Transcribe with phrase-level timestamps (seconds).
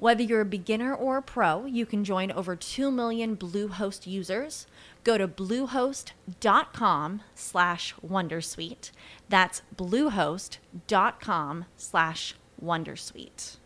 [0.00, 4.66] Whether you're a beginner or a pro, you can join over 2 million Bluehost users.
[5.04, 8.92] Go to bluehost.com slash wondersuite.
[9.28, 12.34] That's bluehost.com slash
[12.64, 13.58] wondersuite.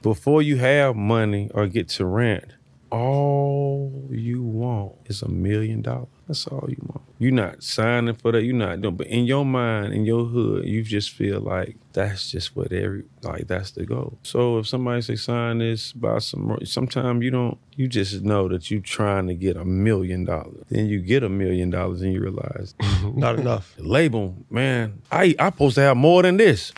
[0.00, 2.52] Before you have money or get to rent,
[2.92, 6.06] all you want is a million dollars.
[6.28, 7.02] That's all you want.
[7.18, 8.44] You're not signing for that.
[8.44, 8.94] You're not doing.
[8.94, 13.04] But in your mind, in your hood, you just feel like that's just what every
[13.22, 14.18] like that's the goal.
[14.22, 16.58] So if somebody say sign this, buy some.
[16.64, 17.58] Sometimes you don't.
[17.76, 20.64] You just know that you trying to get a million dollars.
[20.70, 22.74] Then you get a million dollars and you realize
[23.14, 23.74] Not enough.
[23.78, 25.02] label, man.
[25.10, 26.72] I I supposed to have more than this.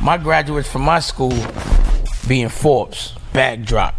[0.00, 1.34] My graduates from my school
[2.28, 3.94] being Forbes, bag drop.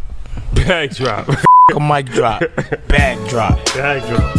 [0.54, 1.28] Backdrop.
[1.76, 2.42] A mic drop,
[2.88, 3.58] bag drop.
[3.76, 4.37] Backdrop.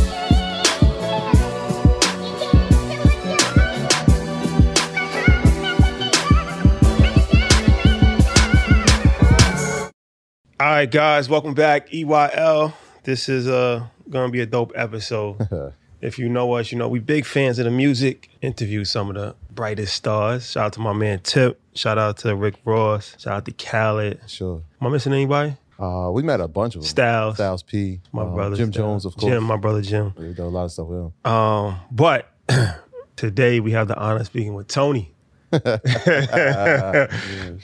[10.61, 11.89] All right, guys, welcome back.
[11.91, 12.73] EYL.
[13.05, 15.47] This is uh gonna be a dope episode.
[16.01, 18.29] if you know us, you know we big fans of the music.
[18.43, 20.51] Interview some of the brightest stars.
[20.51, 21.61] Shout out to my man Tip.
[21.75, 23.15] Shout out to Rick Ross.
[23.21, 24.19] Shout out to Khaled.
[24.27, 24.65] Sure.
[24.81, 25.57] Am I missing anybody?
[25.79, 26.89] Uh, we met a bunch of them.
[26.89, 27.37] Styles.
[27.37, 28.01] Styles P.
[28.11, 28.85] My uh, brother Jim Styles.
[28.85, 29.33] Jones, of course.
[29.33, 30.13] Jim, my brother Jim.
[30.19, 31.31] We done a lot of stuff with him.
[31.33, 32.33] Um, but
[33.17, 35.15] today we have the honor of speaking with Tony.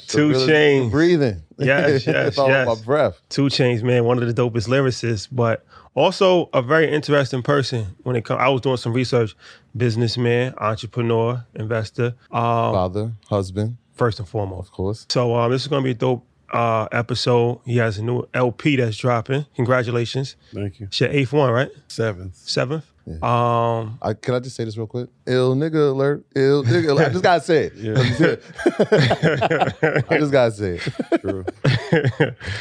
[0.06, 0.90] Two Really Chainz.
[0.90, 1.42] Breathing.
[1.58, 2.66] Yes, yes, It's all yes.
[2.66, 3.20] my breath.
[3.28, 8.16] Two Chainz, man, one of the dopest lyricists, but also a very interesting person when
[8.16, 8.40] it comes.
[8.40, 9.36] I was doing some research,
[9.76, 14.68] businessman, entrepreneur, investor, um, Father, husband, first and foremost.
[14.68, 15.06] of course.
[15.08, 17.60] So um, this is gonna be a dope uh, episode.
[17.64, 19.46] He has a new LP that's dropping.
[19.56, 20.36] Congratulations!
[20.52, 20.86] Thank you.
[20.86, 21.70] It's your eighth one, right?
[21.88, 22.34] Seventh.
[22.36, 22.84] Seventh.
[23.06, 25.10] Um, I, can I just say this real quick?
[25.26, 26.24] Ill nigga alert.
[26.34, 27.08] Ill nigga alert.
[27.08, 27.74] I just gotta say it.
[30.10, 31.20] I just gotta say it.
[31.20, 31.44] True.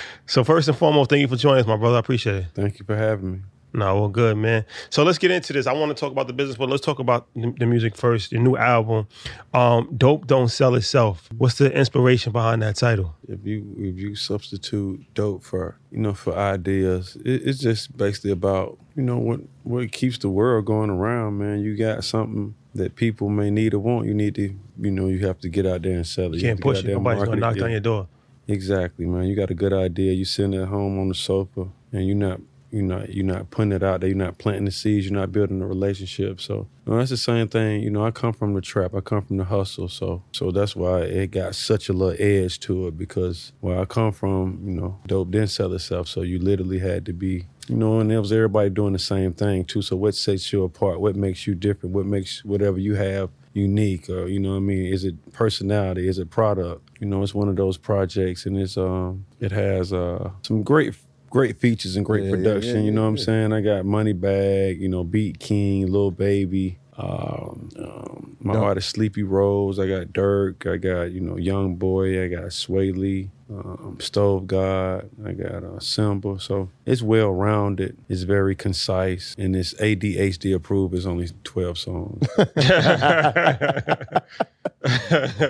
[0.26, 1.96] so first and foremost, thank you for joining us, my brother.
[1.96, 2.46] I appreciate it.
[2.54, 3.40] Thank you for having me.
[3.76, 4.66] No, well, good, man.
[4.92, 5.66] So let's get into this.
[5.66, 8.32] I want to talk about the business, but let's talk about the the music first.
[8.32, 9.08] Your new album,
[9.54, 13.16] um, "Dope Don't Sell Itself." What's the inspiration behind that title?
[13.28, 18.32] If you if you substitute dope for you know for ideas, it, it's just basically
[18.32, 21.60] about you know what what keeps the world going around, man.
[21.62, 24.08] You got something that people may need or want.
[24.08, 26.38] You need to you know you have to get out there and sell it.
[26.38, 26.88] You can't push it.
[26.88, 27.68] Nobody's gonna knock Yeah.
[27.68, 28.08] your door.
[28.48, 29.26] Exactly, man.
[29.28, 30.12] You got a good idea.
[30.14, 32.42] You sitting at home on the sofa, and you're not
[32.72, 34.10] you're not you're not putting it out there.
[34.10, 35.06] You're not planting the seeds.
[35.06, 36.42] You're not building a relationship.
[36.42, 37.82] So no, that's the same thing.
[37.84, 38.96] You know, I come from the trap.
[38.96, 39.88] I come from the hustle.
[39.88, 43.86] So so that's why it got such a little edge to it because where I
[43.86, 46.08] come from, you know, dope didn't sell itself.
[46.08, 47.46] So you literally had to be.
[47.70, 49.82] You know, and it was everybody doing the same thing too.
[49.82, 51.00] So what sets you apart?
[51.00, 51.96] What makes you different?
[51.96, 54.10] What makes whatever you have unique?
[54.10, 56.08] Or you know, what I mean, is it personality?
[56.08, 56.90] Is it product?
[57.00, 60.94] You know, it's one of those projects, and it's um, it has uh some great
[61.30, 62.76] great features and great Yeah, yeah, production.
[62.78, 63.24] yeah, you know yeah, what I'm yeah.
[63.24, 63.54] saying?
[63.54, 68.60] I got Moneybagg, you know, Beat King, Lil Baby, um, um, my Yeah.
[68.60, 69.80] artist Sleepy Rose.
[69.80, 70.70] I got Durk.
[70.72, 72.24] I got you know Young Boy.
[72.24, 75.10] I got Swae Lee, um, Stove God.
[75.26, 76.42] I got a Symba.
[76.42, 77.98] So it's well rounded.
[78.10, 80.94] It's very concise, and it's ADHD approved.
[80.96, 82.28] It's only 12 songs.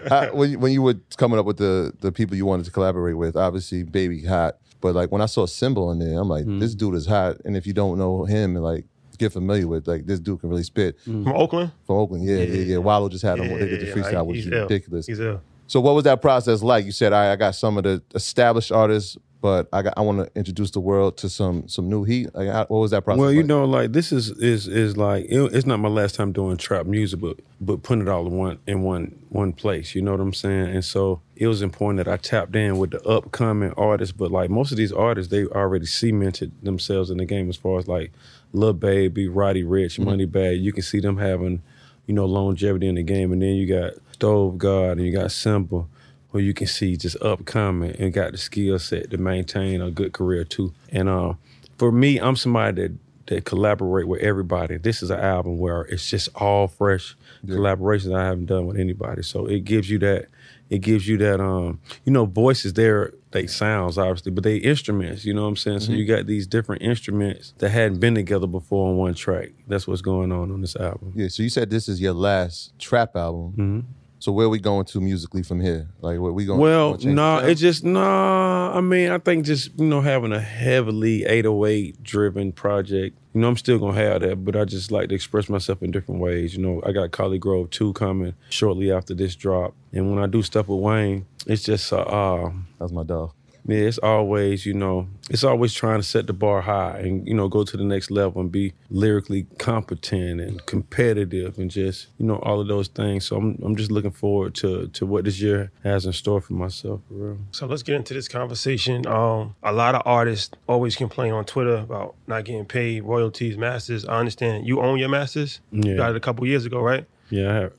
[0.09, 2.71] How- when you- when you were coming up with the the people you wanted to
[2.71, 6.29] collaborate with, obviously Baby hot, but like when I saw a Symba in there, I'm
[6.29, 6.59] like, Mm.
[6.59, 7.37] this dude is hot.
[7.45, 8.85] And if you don't know him, and like
[9.17, 11.23] get familiar with, like this dude can really spit Mm.
[11.23, 11.71] From Oakland?
[11.85, 12.25] from Oakland.
[12.25, 12.77] Yeah, yeah, yeah.
[12.77, 13.49] Wallo just had him.
[13.51, 14.21] Yeah, they did the freestyle, yeah.
[14.21, 14.61] which He's is ill.
[14.63, 15.05] ridiculous.
[15.07, 15.41] He's ill.
[15.67, 16.85] So what was that process like?
[16.85, 20.19] You said, I I got some of the established artists, but I got I want
[20.19, 22.33] to introduce the world to some some new heat.
[22.33, 23.19] Like, how- what was that process?
[23.19, 23.47] Well, you like?
[23.47, 26.85] know, like this is is is like it, it's not my last time doing trap
[26.85, 29.95] music, but but putting it all in one in one one place.
[29.95, 30.69] You know what I'm saying?
[30.69, 34.15] And so it was important that I tapped in with the upcoming artists.
[34.15, 37.79] But like most of these artists, they already cemented themselves in the game as far
[37.79, 38.13] as like
[38.53, 40.07] Lil Baby, Roddy Ricch, mm-hmm.
[40.07, 40.61] Moneybagg.
[40.61, 41.61] You can see them having
[42.05, 45.27] you know longevity in the game, and then you got Stove God and you got
[45.27, 45.87] Symba.
[46.31, 50.13] Where you can see just upcoming and got the skill set to maintain a good
[50.13, 50.73] career too.
[50.89, 51.33] And uh,
[51.77, 52.91] for me, I'm somebody that
[53.27, 54.77] that collaborate with everybody.
[54.77, 57.15] This is an album where it's just all fresh
[57.45, 59.21] collaborations I haven't done with anybody.
[59.21, 60.25] So it gives you that
[60.69, 65.25] it gives you that um you know voices there they sounds obviously but they instruments
[65.25, 68.47] you know what i'm saying so you got these different instruments that hadn't been together
[68.47, 71.69] before on one track that's what's going on on this album Yeah, so you said
[71.69, 73.51] this is your last trap album.
[73.51, 73.79] Mm-hmm.
[74.23, 75.89] So where we going to musically from here?
[75.99, 76.61] Like where we going?
[76.61, 77.49] Well, no, the sound?
[77.49, 77.99] it just no.
[78.01, 83.17] I mean, I think just you know having a heavily 808 driven project.
[83.33, 85.91] You know, I'm still gonna have that, but I just like to express myself in
[85.91, 86.55] different ways.
[86.55, 90.41] You know, I got ColleGrove two coming shortly after this drop, and when I do
[90.41, 92.49] stuff with Wayne, it's just uh, uh
[92.79, 93.33] That's my dog.
[93.65, 97.33] Yeah, it's always, you know, it's always trying to set the bar high and, you
[97.33, 102.25] know, go to the next level and be lyrically competent and competitive and just, you
[102.25, 103.25] know, all of those things.
[103.25, 106.53] So I'm I'm just looking forward to to what this year has in store for
[106.53, 107.37] myself, for real.
[107.51, 109.07] So let's get into this conversation.
[109.07, 114.05] Um, a lot of artists always complain on Twitter about not getting paid, royalties, masters.
[114.05, 115.61] I understand you own your masters.
[115.71, 115.97] You Yeah.
[115.97, 117.05] got it a couple years ago, right?
[117.29, 117.73] Yeah, I have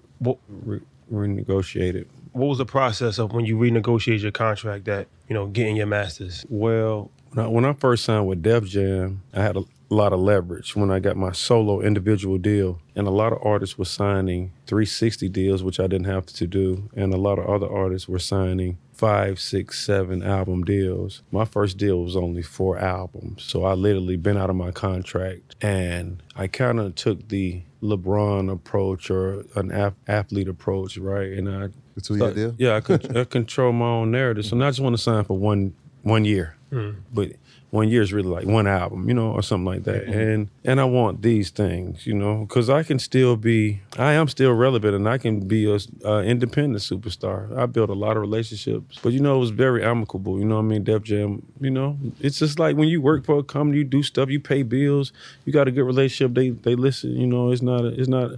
[0.64, 0.80] re-
[1.12, 2.06] renegotiated.
[2.34, 5.86] What was the process of when you renegotiated your contract that, you know, getting your
[5.86, 6.44] masters?
[6.48, 10.18] Well, when I, when I first signed with Def Jam, I had a lot of
[10.18, 12.80] leverage when I got my solo individual deal.
[12.96, 16.90] And a lot of artists were signing 360 deals, which I didn't have to do.
[16.96, 21.22] And a lot of other artists were signing five, six, seven album deals.
[21.30, 23.44] My first deal was only four albums.
[23.44, 25.54] So I literally been out of my contract.
[25.60, 31.32] And I kind of took the LeBron approach or an ath- athlete approach, right?
[31.32, 32.54] And I The two year so- deal.
[32.58, 34.46] Yeah, I, could, I control my own narrative.
[34.46, 36.54] So now I just want to sign for one one year,
[37.12, 37.32] but
[37.74, 40.04] one year is really like one album, you know, or something like that.
[40.04, 44.28] And and I want these things, you know, because I can still be, I am
[44.28, 47.56] still relevant, and I can be a uh, independent superstar.
[47.58, 50.38] I built a lot of relationships, but you know, it was very amicable.
[50.38, 51.44] You know, what I mean, Def Jam.
[51.60, 54.38] You know, it's just like when you work for a company, you do stuff, you
[54.38, 55.12] pay bills,
[55.44, 56.34] you got a good relationship.
[56.34, 57.16] They they listen.
[57.16, 58.32] You know, it's not a, it's not.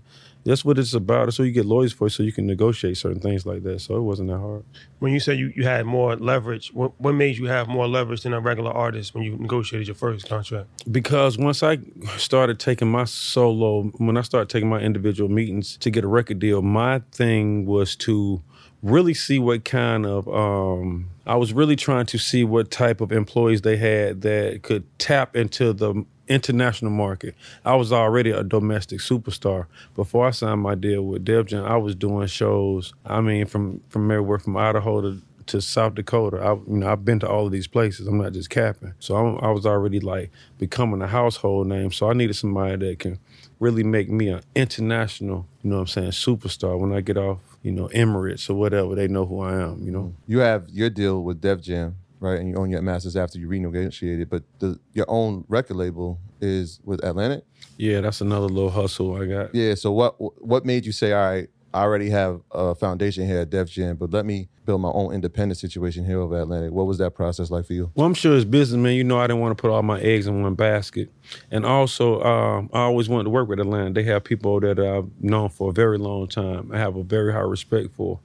[0.47, 1.33] That's what it's about.
[1.35, 3.81] So you get lawyers for, it, so you can negotiate certain things like that.
[3.81, 4.65] So it wasn't that hard.
[5.01, 8.23] When you said you, you had more leverage, what, what made you have more leverage
[8.23, 10.69] than a regular artist when you negotiated your first contract?
[10.91, 11.79] because once I
[12.17, 16.39] started taking my solo, when I started taking my individual meetings to get a record
[16.39, 18.43] deal, my thing was to
[18.83, 23.11] really see what kind of um I was really trying to see what type of
[23.11, 27.35] employees they had that could tap into the international market.
[27.65, 29.67] I was already a domestic superstar.
[29.95, 32.93] Before I signed my deal with Def Jam, I was doing shows.
[33.05, 36.39] I mean, from from everywhere from Idaho to to South Dakota.
[36.39, 38.07] I, you know, I've been to all of these places.
[38.07, 38.95] I'm not just capping.
[38.99, 41.93] So I'm, I was already like becoming a household name.
[41.93, 43.19] So I needed somebody that can
[43.59, 47.39] really make me an international, you know what I'm saying, superstar when I get off,
[47.63, 48.95] you know, Emirates or whatever.
[48.95, 50.15] They know who I am, you know.
[50.27, 52.39] You have your deal with Def Jam, right?
[52.39, 56.81] And you own your masters after you renegotiated, but the, your own record label is
[56.85, 57.45] with Atlantic.
[57.77, 59.55] Yeah, that's another little hustle I got.
[59.55, 59.75] Yeah.
[59.75, 63.51] So what what made you say, all right, I already have a foundation here at
[63.51, 66.73] Def Jam, but let me build my own independent situation here over Atlantic.
[66.73, 67.93] What was that process like for you?
[67.95, 70.27] Well, I'm sure as businessman, you know, I didn't want to put all my eggs
[70.27, 71.11] in one basket,
[71.51, 73.95] and also um, I always wanted to work with Atlantic.
[73.95, 76.73] They have people that I've known for a very long time.
[76.73, 78.21] I have a very high respect for,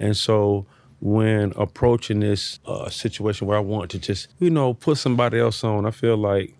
[0.00, 0.66] and so
[1.06, 5.62] when approaching this uh, situation where I want to just, you know, put somebody else
[5.62, 6.56] on, I feel like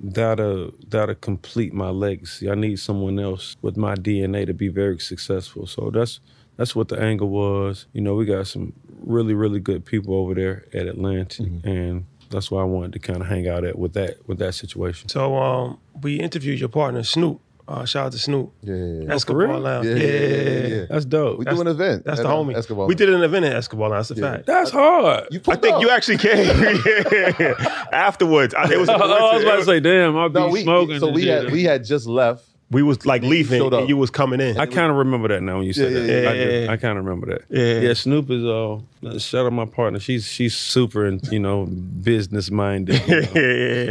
[0.00, 2.48] that'll that'll complete my legacy.
[2.48, 5.66] I need someone else with my DNA to be very successful.
[5.66, 6.20] So that's
[6.56, 7.86] that's what the angle was.
[7.92, 12.52] You know, we got some really really good people over there at Atlantic, and that's
[12.52, 15.08] why I wanted to kind of hang out at with that with that situation.
[15.08, 17.40] So um, we interviewed your partner Snoop.
[17.68, 18.50] Uh, shout out to Snoop.
[18.62, 19.14] Yeah, yeah, yeah.
[19.14, 19.60] Escobar real?
[19.60, 19.86] Lounge.
[19.86, 20.84] Yeah, yeah, yeah, yeah.
[20.88, 21.38] That's dope.
[21.38, 22.02] We do an event.
[22.02, 22.56] That's at, the uh, homie.
[22.56, 22.86] Escobar.
[22.86, 24.08] We did an event at Escobar Lounge.
[24.08, 24.32] That's a Yeah.
[24.32, 24.46] fact.
[24.46, 25.28] That's hard.
[25.30, 25.82] You I think up.
[25.82, 27.86] you actually came yeah.
[27.92, 28.54] afterwards.
[28.54, 30.98] I, it was a I was about to say, damn, I'll be we smoking.
[30.98, 32.47] so we had we had just left.
[32.70, 33.80] We was like leaving showed up.
[33.80, 34.58] and you was coming in.
[34.58, 36.06] I kind of remember that now when you said Yeah, that.
[36.22, 36.60] yeah, I, yeah, do.
[36.64, 36.70] yeah.
[36.72, 37.42] I kind of remember that.
[37.48, 37.80] Yeah.
[37.88, 37.94] yeah.
[37.94, 39.98] Snoop is uh, shout out my partner.
[40.00, 43.00] She's she's super and you know business minded.
[43.08, 43.42] yeah, yeah,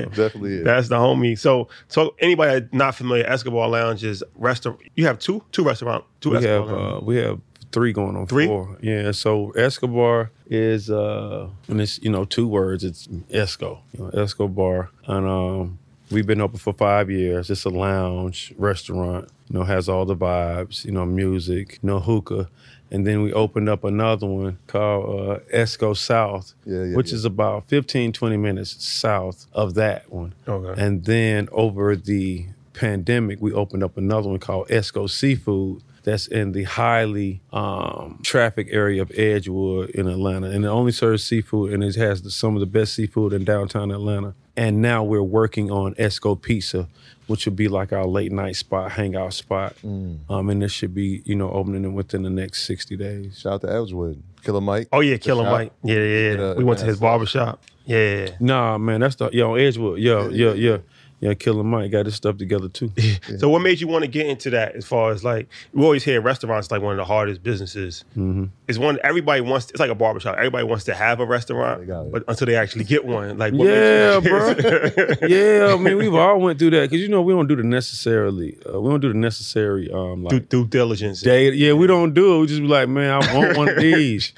[0.02, 0.06] yeah.
[0.06, 0.64] Definitely is.
[0.64, 1.38] That's the homie.
[1.40, 4.80] So, so anybody not familiar, Escobar Lounge is restaurant.
[4.96, 7.40] You have two, two restaurant, two we Escobar have uh, we have
[7.72, 8.46] three going on Three?
[8.46, 8.78] four.
[8.82, 9.12] Yeah.
[9.12, 12.84] So Escobar is uh, and it's you know two words.
[12.84, 15.80] It's Esco, you know, Escobar, and um,
[16.12, 17.50] we've been open for five years.
[17.50, 19.30] It's a lounge restaurant.
[19.50, 20.86] You know, has all the vibes.
[20.86, 21.80] You know, music.
[21.82, 22.50] You know, hookah.
[22.90, 27.16] And then we opened up another one called uh, Esco South, Yeah, yeah, which yeah.
[27.16, 30.34] is about 15, 20 minutes south of that one.
[30.48, 30.82] Okay.
[30.82, 35.84] And then over the pandemic, we opened up another one called Esco Seafood.
[36.08, 41.22] That's in the highly um, traffic area of Edgewood in Atlanta, and it only serves
[41.22, 44.34] seafood, and it has the, some of the best seafood in downtown Atlanta.
[44.56, 46.88] And now we're working on Esco Pizza,
[47.28, 49.76] which would be like our late night spot, hangout spot.
[49.86, 50.20] Mm.
[50.30, 53.40] Um, and this should be, you know, opening within the next sixty days.
[53.40, 54.88] Shout out to Edgewood, Killer Mike.
[54.94, 55.74] oh yeah, Killer Mike.
[55.84, 56.40] Yeah, yeah, yeah.
[56.40, 57.62] A- we went to his barbershop.
[57.86, 58.36] Yeah, yeah, yeah.
[58.40, 60.78] Nah, man, that's the yo Edgewood, yo, Yeah, yeah, yeah,
[61.20, 61.34] yeah.
[61.34, 62.92] Killer Mike got his stuff together too.
[63.40, 64.76] So what made you want to get into that?
[64.76, 68.04] As far as like, we always hear restaurants like one of the hardest businesses.
[68.12, 68.46] Mm-hmm.
[68.68, 69.70] It's one everybody wants.
[69.72, 70.36] It's like a barbershop.
[70.38, 72.12] Everybody wants to have a restaurant, They got it.
[72.12, 74.56] but until they actually get one, like what Yeah, you- bro.
[75.28, 77.64] yeah, I mean, we've all went through that because you know we don't do the
[77.64, 81.22] necessarily, uh, we don't do the necessary um due, like due diligence.
[81.22, 81.54] date.
[81.56, 82.40] Yeah, we don't do it.
[82.42, 84.34] We just be like, man, I want one of these.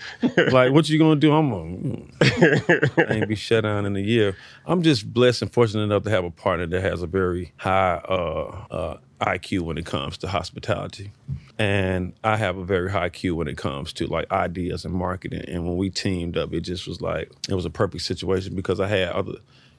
[0.52, 1.34] like, what you gonna do?
[1.34, 3.12] I'm gonna, mm.
[3.12, 4.36] Ain't be shut down in a year.
[4.66, 8.02] I'm just blessed and fortunate enough to have a partner that has a very high
[8.08, 11.12] uh, uh, IQ when it comes to hospitality.
[11.58, 15.44] And I have a very high Q when it comes to like ideas and marketing.
[15.48, 18.80] And when we teamed up, it just was like it was a perfect situation because
[18.80, 19.34] I had other,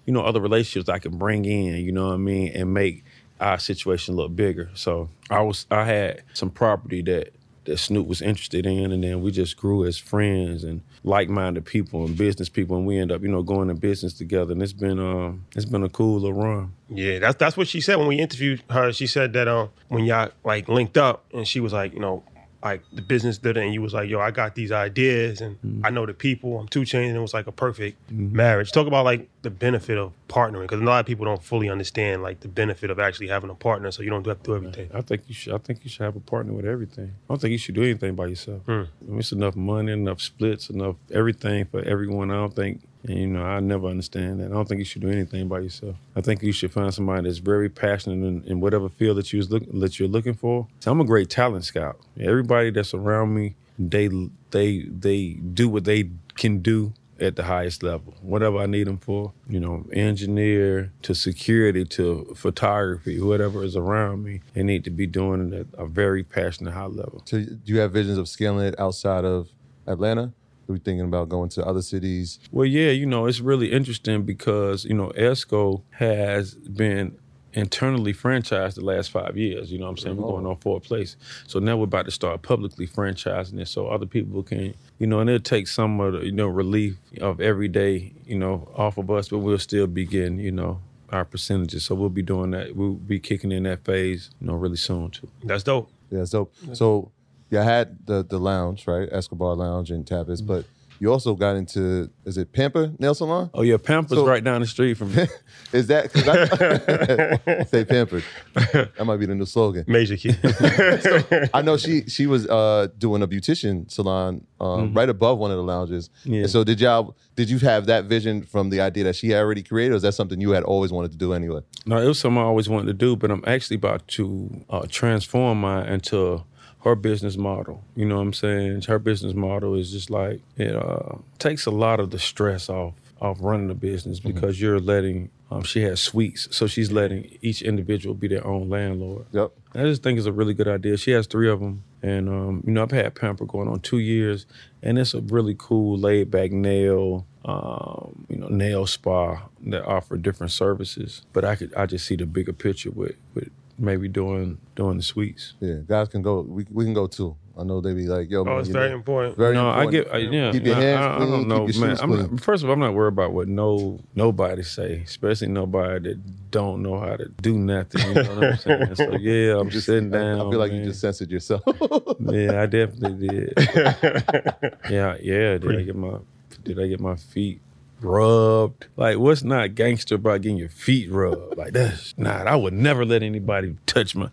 [0.05, 3.05] you know, other relationships I could bring in, you know what I mean, and make
[3.41, 4.71] our situation look bigger.
[4.75, 7.33] So I was I had some property that
[7.65, 12.05] that Snoop was interested in, and then we just grew as friends and like-minded people
[12.05, 14.53] and business people, and we end up, you know, going in business together.
[14.53, 16.73] And it's been um it's been a cool little run.
[16.89, 18.93] Yeah, that's that's what she said when we interviewed her.
[18.93, 22.23] She said that um when y'all like linked up and she was like, you know,
[22.63, 25.57] like the business did it and you was like, yo, I got these ideas and
[25.61, 25.85] Mm-hmm.
[25.87, 26.59] I know the people.
[26.59, 28.73] I'm two Chainz and it was like a perfect marriage.
[28.73, 32.23] Talk about like the benefit of partnering because a lot of people don't fully understand
[32.23, 34.91] like the benefit of actually having a partner, so you don't have to do everything.
[34.95, 35.53] I think you should.
[35.55, 37.13] I think you should have a partner with everything.
[37.29, 38.63] I don't think you should do anything by yourself.
[38.65, 38.73] Hmm.
[38.73, 42.31] I mean, it's enough money, enough splits, enough everything for everyone.
[42.31, 42.83] I don't think.
[43.05, 44.47] And, you know, I never understand that.
[44.47, 45.97] I don't think you should do anything by yourself.
[46.15, 49.39] I think you should find somebody that's very passionate in, in whatever field that you
[49.39, 50.67] was look, that you're looking for.
[50.81, 51.99] So I'm a great talent scout.
[52.19, 54.09] Everybody that's around me, they
[54.51, 58.15] they they do what they can do at the highest level.
[58.23, 64.25] Whatever I need them for, you know, engineer to security to photography, whatever is around
[64.25, 67.23] me, they need to be doing it at a very passionate high level.
[67.27, 69.51] So do you have visions of scaling it outside of
[69.87, 70.33] Atlanta?
[70.71, 72.39] Are we thinking about going to other cities?
[72.53, 77.19] Well, yeah, you know, it's really interesting because, you know, ESCO has been
[77.53, 79.73] internally franchised the last five years.
[79.73, 80.17] You know what I'm saying?
[80.17, 80.33] We're oh.
[80.33, 81.17] going on fourth place.
[81.49, 85.19] So now we're about to start publicly franchising it so other people can, you know,
[85.19, 88.97] and it'll take some of the, you know, relief of every day, you know, off
[88.97, 91.85] of us, but we'll still be getting, you know, our percentages.
[91.85, 92.77] So we'll be doing that.
[92.77, 95.29] We'll be kicking in that phase, you know, really soon too.
[95.43, 95.91] That's dope.
[96.11, 97.11] Yeah, so so
[97.51, 99.09] you had the the lounge, right?
[99.11, 100.65] Escobar Lounge and Tapas, but
[101.03, 103.49] you also got into is it Pamper Nail Salon?
[103.55, 105.27] Oh yeah, Pamper's So- right down the street from me.
[105.73, 108.25] Is that cause I, say pampered?
[108.55, 109.85] That might be the new slogan.
[109.87, 110.35] Major key.
[111.55, 115.57] I know she she was uh, doing a beautician salon um, right above one of
[115.57, 116.11] the lounges.
[116.25, 116.41] Yeah.
[116.43, 119.39] And so did y'all did you have that vision from the idea that she had
[119.41, 121.61] already created, or is that something you had always wanted to do anyway?
[121.87, 124.87] No, it was something I always wanted to do, but I'm actually about to uh,
[124.89, 126.43] transform mine into
[126.83, 127.85] her business model.
[127.95, 128.83] You know what I'm saying?
[128.83, 132.95] Her business model is just like it uh, takes a lot of the stress off
[133.21, 135.31] off running a business because you're letting.
[135.53, 139.27] Um, she has suites, so she's letting each individual be their own landlord.
[139.33, 139.51] Yep.
[139.75, 140.97] I just think it's a really good idea.
[140.97, 143.99] She has three of them, and um, you know I've had Pamper going on two
[143.99, 144.47] years,
[144.81, 150.17] and it's a really cool, laid back nail, um, you know, nail spa that offer
[150.17, 151.23] different services.
[151.33, 155.03] But I could I just see the bigger picture with with maybe doing doing the
[155.03, 155.55] sweets.
[155.61, 156.43] Yeah, guys can go.
[156.43, 157.37] We, we can go too.
[157.59, 159.37] I know they be like, yo, Oh, man, it's very know, important.
[159.37, 160.51] Very no, I get, uh, I, yeah.
[160.51, 161.99] Keep your no, hands I, clean, I don't know, man.
[162.01, 166.11] I'm not, first of all, I'm not worried about what no nobody say, especially nobody
[166.11, 168.01] that don't know how to do nothing.
[168.09, 168.95] You know what I'm saying?
[168.97, 170.41] So yeah, I'm just sitting I- down.
[170.41, 170.81] I feel like man.
[170.81, 171.63] you just censored yourself.
[172.21, 173.53] Yeah, I definitely did.
[174.91, 175.59] yeah, yeah.
[175.59, 176.19] Did I get my
[176.65, 177.61] did I get my feet
[178.03, 178.87] rubbed?
[178.97, 181.57] Like, what's not gangster about getting your feet rubbed?
[181.57, 182.47] Like that's not.
[182.47, 184.29] I would never let anybody touch my.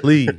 [0.00, 0.30] Please,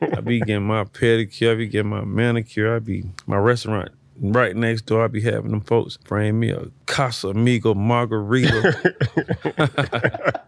[0.00, 1.52] I be getting my pedicure.
[1.52, 2.74] I be getting my manicure.
[2.76, 3.90] I be my restaurant.
[4.20, 8.94] Right next door, I be having them folks bring me a Casa Amigo margarita.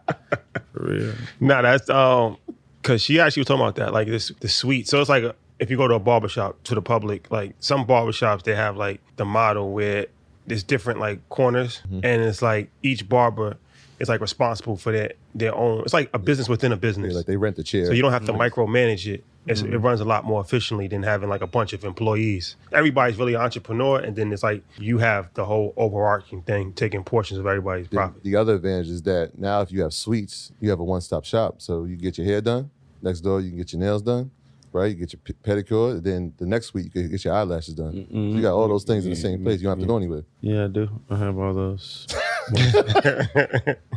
[0.73, 1.13] For real.
[1.41, 2.37] Nah, that's um,
[2.85, 4.87] cause she actually was talking about that, like this the sweet.
[4.87, 7.87] So it's like a, if you go to a barbershop to the public, like some
[7.87, 10.07] barbershops they have like the model where
[10.47, 12.01] there's different like corners, Mm-hmm.
[12.05, 13.57] and it's like each barber
[13.99, 15.81] is like responsible for that their own.
[15.81, 17.15] It's like a business within a business.
[17.15, 17.87] like they rent the chair.
[17.87, 19.25] So you don't have to micromanage it.
[19.49, 22.57] It's, It runs a lot more efficiently than having like a bunch of employees.
[22.73, 27.05] Everybody's really an entrepreneur, and then it's like you have the whole overarching thing taking
[27.05, 28.25] portions of everybody's the, profit.
[28.25, 31.63] the other advantage is that now if you have suites, you have a one-stop shop.
[31.63, 32.71] So you get your hair done.
[33.03, 34.31] Next door, you can get your nails done.
[34.77, 36.03] Right, you get your pedicure.
[36.03, 38.07] Then the next week, you can get your eyelashes done.
[38.11, 39.61] So you got all those things in the same place.
[39.61, 40.25] You don't have to go anywhere.
[40.43, 40.89] Yeah, I do.
[41.09, 42.07] I have all those.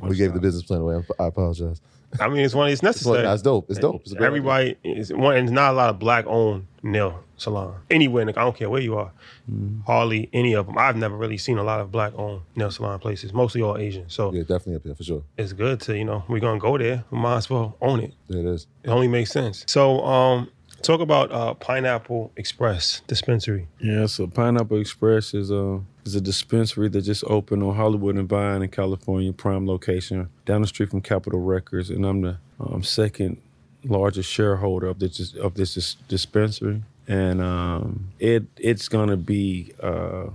[0.03, 0.95] We gave the business plan away.
[0.95, 1.81] I'm- apologize.
[2.19, 2.69] I mean, it's one.
[2.71, 3.21] It's Well, necessary.
[3.21, 3.69] that's dope.
[3.69, 4.01] It's dope.
[4.01, 7.75] It's a Everybody is one, and there's not a lot of black owned nail salon
[7.91, 8.21] anywhere.
[8.21, 9.11] In the, I don't care where you are.
[9.51, 9.81] Mm-hmm.
[9.81, 10.77] Hardly any of them.
[10.79, 13.31] I've never really seen a lot of black owned nail salon places.
[13.31, 14.09] Mostly all Asian.
[14.09, 14.33] So.
[14.33, 15.23] Yeah, definitely up there for sure.
[15.37, 17.03] it's good to you know we're gonna go there.
[17.11, 18.13] We might as well own it.
[18.27, 18.65] There it is.
[18.83, 19.63] It only makes sense.
[19.67, 20.49] So um,
[20.81, 23.67] talk about uh, Pineapple Express dispensary.
[23.79, 28.27] Yeah, so Pineapple Express is a is a dispensary that just opened on Hollywood and
[28.27, 32.83] Vine in California, prime location, down the street from Capitol Records, and I'm the um,
[32.83, 33.41] second
[33.85, 40.27] largest shareholder of this of this dis- dispensary, and um, it it's gonna be uh,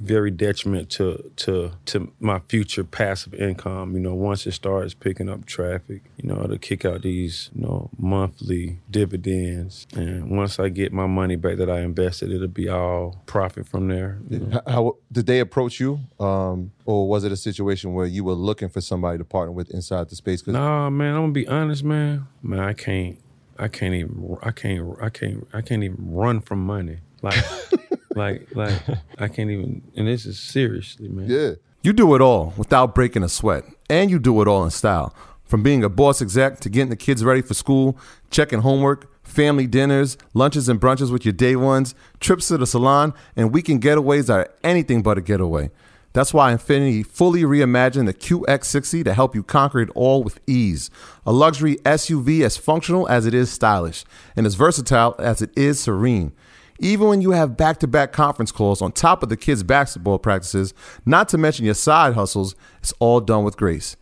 [0.00, 3.94] very detriment to to to my future passive income.
[3.94, 7.62] You know, once it starts picking up traffic, you know, to kick out these you
[7.62, 12.68] know monthly dividends, and once I get my money back that I invested, it'll be
[12.68, 14.18] all profit from there.
[14.30, 14.60] you know.
[14.66, 18.34] How, how did they approach you, um, or was it a situation where you were
[18.34, 20.42] looking for somebody to partner with inside the space?
[20.42, 22.26] 'Cause Nah, man, I'm gonna be honest, man.
[22.42, 23.18] Man, I can't,
[23.58, 26.98] I can't even, I can't, I can't, I can't even run from money.
[27.22, 27.42] Like,
[28.18, 28.80] like, like,
[29.18, 29.82] I can't even.
[29.96, 31.26] And this is seriously, man.
[31.28, 31.52] Yeah.
[31.82, 35.14] You do it all without breaking a sweat, and you do it all in style.
[35.44, 37.96] From being a boss exec to getting the kids ready for school,
[38.30, 43.14] checking homework, family dinners, lunches and brunches with your day ones, trips to the salon,
[43.36, 45.70] and weekend getaways are anything but a getaway.
[46.12, 50.90] That's why Infiniti fully reimagined the QX60 to help you conquer it all with ease.
[51.24, 54.04] A luxury SUV as functional as it is stylish,
[54.34, 56.32] and as versatile as it is serene.
[56.80, 60.18] Even when you have back to back conference calls on top of the kids' basketball
[60.18, 60.72] practices,
[61.04, 63.96] not to mention your side hustles, it's all done with grace.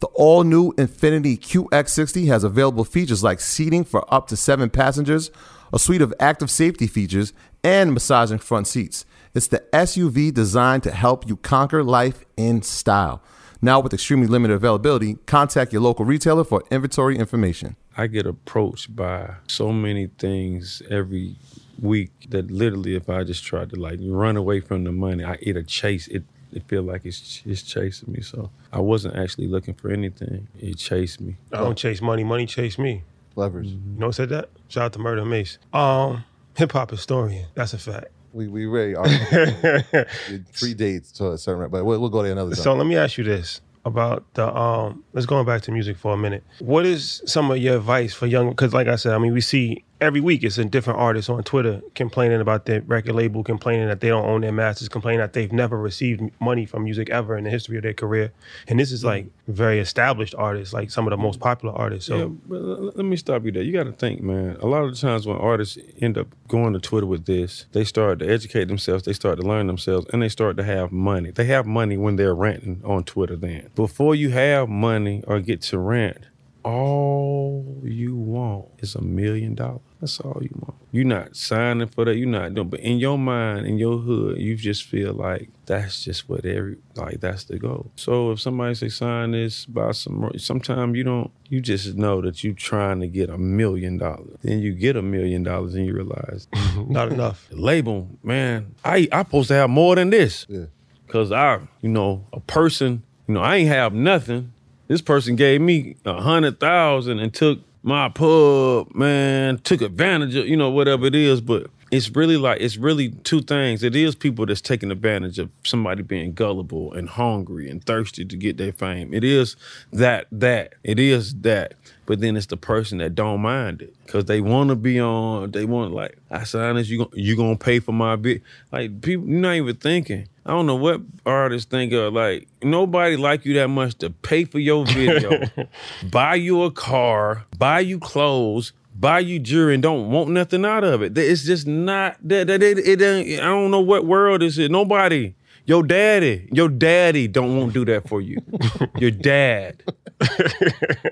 [0.00, 5.30] The all new Infiniti QX60 has available features like seating for up to seven passengers,
[5.72, 9.04] a suite of active safety features, and massaging front seats.
[9.34, 13.22] It's the SUV designed to help you conquer life in style.
[13.60, 17.76] Now, with extremely limited availability, contact your local retailer for inventory information.
[17.96, 21.36] I get approached by so many things every
[21.80, 25.38] week that literally, if I just tried to like run away from the money, I
[25.40, 26.24] it'll chase it.
[26.52, 28.20] It feel like it's it's chasing me.
[28.20, 30.48] So I wasn't actually looking for anything.
[30.58, 31.36] It chased me.
[31.52, 32.24] I don't chase money.
[32.24, 33.04] Money chase me.
[33.36, 33.68] Leverage.
[33.68, 34.50] You know who said that?
[34.68, 35.58] Shout out to Murda Mase.
[35.72, 36.24] Um,
[36.56, 37.46] hip hop historian.
[37.54, 38.08] That's a fact.
[38.32, 39.04] We we really are.
[39.06, 42.62] it predates to a certain, but we'll, we'll go to another time.
[42.62, 45.04] So let me ask you this about the um.
[45.12, 46.42] Let's go back to music for a minute.
[46.60, 48.50] What is some of your advice for young?
[48.50, 51.42] Because like I said, I mean, we see every week it's a different artists on
[51.44, 55.32] Twitter complaining about their record label, complaining that they don't own their masters, complaining that
[55.32, 58.32] they've never received money from music ever in the history of their career.
[58.66, 62.08] And this is like very established artists, like some of the most popular artists.
[62.08, 63.62] So Yeah, but l- l- let me stop you there.
[63.62, 64.56] You got to think, man.
[64.60, 67.84] A lot of the times when artists end up going to Twitter with this, they
[67.84, 71.30] start to educate themselves, they start to learn themselves, and they start to have money.
[71.30, 73.36] They have money when they're ranting on Twitter.
[73.36, 76.26] Then, before you have money or get to rant,
[76.64, 79.80] all you want is a million dollars.
[80.00, 80.74] That's all you want.
[80.90, 82.16] You're not signing for that.
[82.16, 82.68] You're not doing.
[82.68, 86.76] But in your mind, in your hood, you just feel like that's just what every
[86.96, 87.90] like that's the goal.
[87.96, 90.30] So if somebody say sign this, buy some.
[90.36, 91.30] Sometimes you don't.
[91.48, 94.36] You just know that you trying to get a million dollars.
[94.42, 96.48] Then you get a million dollars and you realize
[96.88, 97.46] Not enough.
[97.50, 98.74] label, man.
[98.84, 100.46] I I supposed to have more than this.
[100.48, 100.66] Yeah.
[101.08, 104.52] Cause I, you know, a person, you know, I ain't have nothing.
[104.88, 110.46] This person gave me a hundred thousand and took my pub, man, took advantage of,
[110.46, 111.40] you know, whatever it is.
[111.40, 113.82] But it's really like it's really two things.
[113.82, 118.36] It is people that's taking advantage of somebody being gullible and hungry and thirsty to
[118.36, 119.12] get their fame.
[119.12, 119.56] It is
[119.92, 120.72] that that.
[120.82, 121.74] It is that.
[122.06, 125.50] But then it's the person that don't mind it because they want to be on.
[125.50, 126.88] They want like I sign this.
[126.88, 128.40] You gon- you gonna pay for my bit?
[128.72, 130.28] Like people, you're not even thinking.
[130.46, 132.14] I don't know what artists think of.
[132.14, 135.42] Like nobody like you that much to pay for your video,
[136.10, 138.72] buy you a car, buy you clothes,
[139.02, 141.18] buy you jewelry, and don't want nothing out of it.
[141.18, 142.46] It's just not that.
[142.46, 144.70] That it, it, ain't- I don't know what world is it.
[144.70, 145.34] Nobody.
[145.64, 148.38] Your daddy, your daddy don't want to do that for you.
[148.98, 149.80] your dad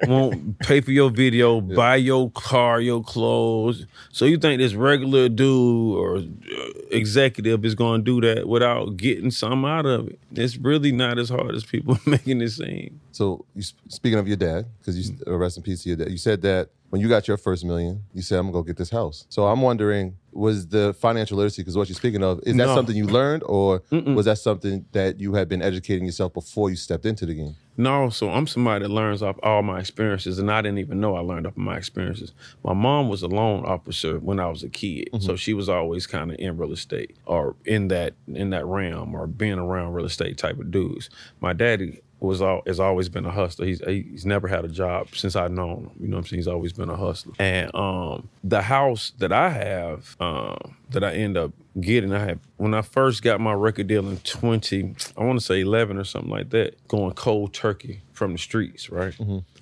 [0.08, 3.86] won't pay for your video, buy your car, your clothes.
[4.10, 8.96] So you think this regular dude or uh, executive is going to do that without
[8.96, 10.18] getting some out of it?
[10.32, 13.00] It's really not as hard as people making it seem.
[13.12, 16.10] So, you, speaking of your dad, because you uh, rest in peace to your dad,
[16.10, 18.76] you said that when you got your first million, you said, "I'm gonna go get
[18.76, 21.62] this house." So I'm wondering, was the financial literacy?
[21.62, 22.74] Because what you're speaking of is that No.
[22.74, 26.76] something you learned, or was that something that you had been educating yourself before you
[26.76, 27.56] stepped into the game?
[27.76, 31.16] No, so I'm somebody that learns off all my experiences, and I didn't even know
[31.16, 32.32] I learned off of my experiences.
[32.62, 35.24] My mom was a loan officer when I was a kid, mm-hmm.
[35.24, 39.14] so she was always kind of in real estate or in that in that realm
[39.14, 41.08] or being around real estate type of dudes.
[41.40, 43.66] My daddy was all has always been a hustler.
[43.66, 45.90] He's he's never had a job since I've known him.
[46.00, 46.38] You know what I'm saying?
[46.38, 47.32] He's always been a hustler.
[47.38, 52.40] And um, the house that I have um, that I end up getting, I had
[52.56, 56.04] when I first got my record deal in 20, I want to say 11 or
[56.04, 59.14] something like that, going cold turkey from the streets, right?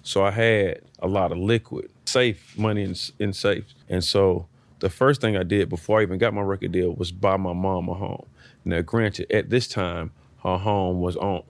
[0.03, 3.75] So I had a lot of liquid, safe money in, in safes.
[3.89, 4.47] And so
[4.81, 7.53] the first thing I did before I even got my record deal was buy my
[7.53, 8.27] mom a home.
[8.65, 10.11] Now, granted, at this time,
[10.43, 11.43] her home was on.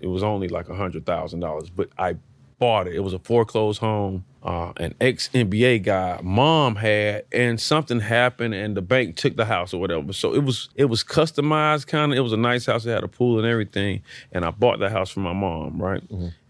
[0.00, 2.16] It was only like a hundred thousand dollars, but I
[2.58, 2.94] bought it.
[2.94, 4.24] It was a foreclosed home.
[4.42, 9.44] Uh, an ex NBA guy, mom had, and something happened, and the bank took the
[9.44, 10.12] house or whatever.
[10.12, 12.18] So it was it was customized, kind of.
[12.18, 12.86] It was a nice house.
[12.86, 16.02] It had a pool and everything, and I bought the house for my mom, right?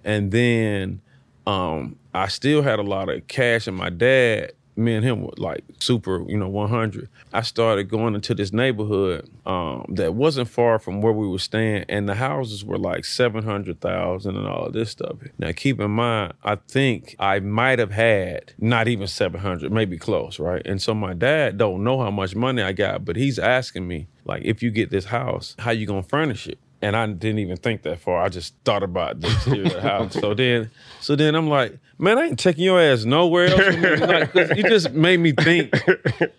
[0.04, 1.00] And then
[1.46, 5.35] um, I still had a lot of cash, and my dad, me and him were
[5.37, 7.09] like super, you know, 100.
[7.33, 11.85] I started going into this neighborhood um, that wasn't far from where we were staying,
[11.88, 15.17] and the houses were like 700,000 and all this stuff.
[15.38, 20.38] Now, keep in mind, I think I might have had not even 700, maybe close,
[20.38, 20.62] right?
[20.64, 24.07] And so my dad don't know how much money I got, but he's asking me,
[24.25, 26.59] like, if you get this house, how you gonna furnish it?
[26.81, 28.23] And I didn't even think that far.
[28.23, 30.14] I just thought about the exterior of the house.
[30.14, 34.35] So then, so then I'm like, man, I ain't taking your ass nowhere else.
[34.35, 35.73] Like, you just made me think,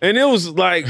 [0.01, 0.85] and it was like,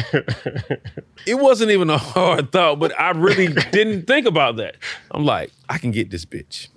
[1.26, 4.76] it wasn't even a hard thought, but I really didn't think about that.
[5.12, 6.68] I'm like, I can get this bitch.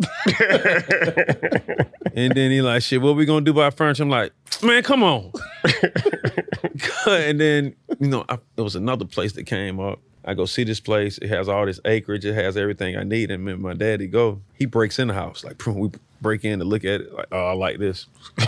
[2.15, 4.03] and then he like, shit, what we gonna do about furniture?
[4.03, 4.33] I'm like,
[4.63, 5.33] man, come on.
[7.07, 9.99] and then, you know, I, it was another place that came up.
[10.25, 11.19] I go see this place.
[11.19, 12.25] It has all this acreage.
[12.25, 13.31] It has everything I need.
[13.31, 15.45] And my daddy go, he breaks in the house.
[15.45, 17.13] Like we break in to look at it.
[17.13, 18.07] Like, oh, I like this.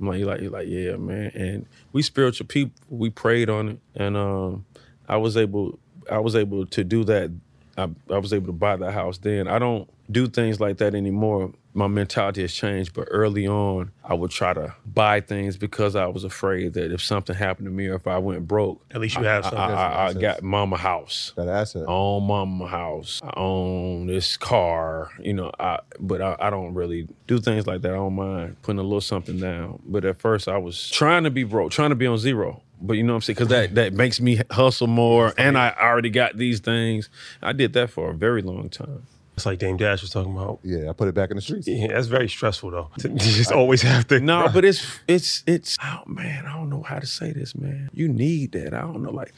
[0.00, 1.30] I'm like, you like, he like, yeah, man.
[1.34, 2.72] And we spiritual people.
[2.88, 4.64] We prayed on it, and um,
[5.08, 5.78] I was able,
[6.10, 7.30] I was able to do that.
[7.76, 9.48] I, I was able to buy the house then.
[9.48, 11.52] I don't do things like that anymore.
[11.76, 16.06] My mentality has changed, but early on, I would try to buy things because I
[16.06, 19.16] was afraid that if something happened to me or if I went broke, At least
[19.16, 19.60] you have I, something.
[19.60, 21.32] I, I got mama house.
[21.36, 21.82] That asset.
[21.88, 23.20] I own mama house.
[23.24, 25.10] I own this car.
[25.18, 27.92] You know, I but I, I don't really do things like that.
[27.92, 29.82] I don't mind putting a little something down.
[29.84, 32.62] But at first, I was trying to be broke, trying to be on zero.
[32.80, 33.34] But you know what I'm saying?
[33.34, 37.08] Because that that makes me hustle more, and I already got these things.
[37.42, 39.06] I did that for a very long time.
[39.36, 40.60] It's like Dame Dash was talking about.
[40.62, 41.66] Yeah, I put it back in the streets.
[41.66, 42.90] Yeah, that's very stressful though.
[42.98, 44.20] To just always have to.
[44.20, 47.90] No, but it's it's it's oh man, I don't know how to say this, man.
[47.92, 48.74] You need that.
[48.74, 49.32] I don't know, like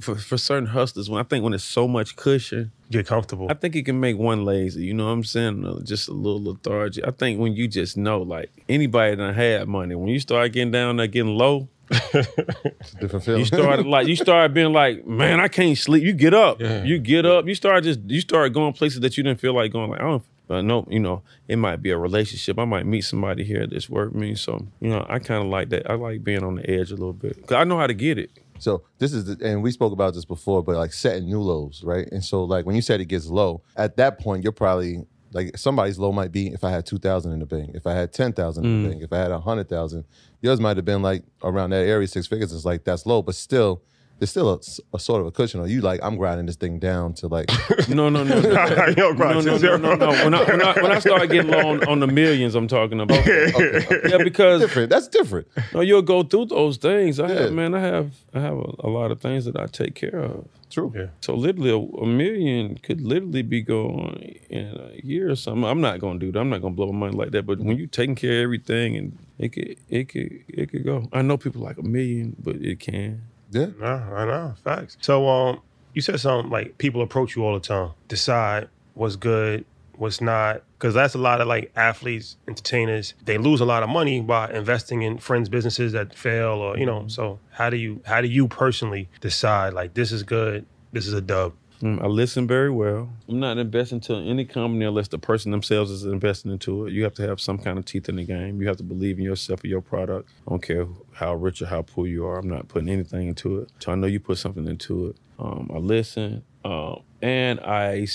[0.00, 3.46] for, for certain hustlers, when I think when it's so much cushion, get comfortable.
[3.50, 4.84] I think it can make one lazy.
[4.84, 5.64] You know what I'm saying?
[5.64, 7.06] Uh, Just a little lethargic.
[7.06, 10.72] I think when you just know, like anybody that had money, when you start getting
[10.72, 13.40] down there, getting low, Different feeling.
[13.40, 16.02] you start like you start being like, man, I can't sleep.
[16.02, 16.84] You get up, Yeah.
[16.84, 17.46] you get up.
[17.46, 19.90] You start just you start going places that you didn't feel like going.
[19.90, 22.58] Like I don't But no, you know, it might be a relationship.
[22.58, 24.34] I might meet somebody here that's worth me.
[24.34, 25.88] So, you know, I kind of like that.
[25.90, 28.18] I like being on the edge a little bit because I know how to get
[28.18, 28.30] it.
[28.58, 31.82] So this is, the, and we spoke about this before, but like setting new lows,
[31.84, 32.08] right?
[32.10, 35.56] And so like when you said it gets low, at that point you're probably like
[35.56, 38.12] somebody's low might be if I had two thousand in the bank, if I had
[38.12, 38.90] ten thousand in the mm.
[38.92, 40.04] bank, if I had a hundred thousand,
[40.40, 42.52] yours might have been like around that area, six figures.
[42.52, 43.82] It's like that's low, but still.
[44.18, 44.58] There's still a,
[44.94, 45.60] a sort of a cushion.
[45.60, 47.50] Or you like I'm grinding this thing down to like
[47.88, 48.48] No, no, no, no.
[48.88, 50.08] You don't no, no, no, no, no.
[50.24, 53.00] When I, when I when I start getting low on, on the millions, I'm talking
[53.00, 53.24] about.
[53.26, 54.90] Yeah, because different.
[54.90, 55.48] That's different.
[55.74, 57.20] no, you'll go through those things.
[57.20, 57.40] I Yeah.
[57.42, 60.18] have, man, I have, I have a, a lot of things that I take care
[60.18, 60.46] of.
[60.70, 60.92] True.
[60.96, 61.06] Yeah.
[61.20, 65.64] So literally, a, a million could literally be going in a year or something.
[65.64, 66.38] I'm not gonna do that.
[66.40, 67.46] I'm not gonna blow my money like that.
[67.46, 71.08] But when you taking care of everything, and it could, it could, it could go.
[71.12, 73.22] I know people like a million, but it can.
[73.56, 73.66] Yeah.
[73.78, 74.54] No, I know.
[74.62, 74.96] Facts.
[75.00, 75.60] So um
[75.94, 77.92] you said something like people approach you all the time.
[78.08, 79.64] Decide what's good,
[79.96, 80.62] what's not.
[80.78, 84.50] Because that's a lot of like athletes, entertainers, they lose a lot of money by
[84.52, 88.28] investing in friends' businesses that fail or, you know, so how do you how do
[88.28, 91.54] you personally decide like this is good, this is a dub?
[91.82, 93.10] Mm, I listen very well.
[93.28, 96.92] I'm not investing into any company unless the person themselves is investing into it.
[96.92, 98.62] You have to have some kind of teeth in the game.
[98.62, 100.30] You have to believe in yourself or your product.
[100.46, 100.86] I don't care
[101.16, 102.38] how rich or how poor you are.
[102.38, 103.70] I'm not putting anything into it.
[103.80, 105.16] So I know you put something into it.
[105.38, 108.06] Um, I listen, um, and I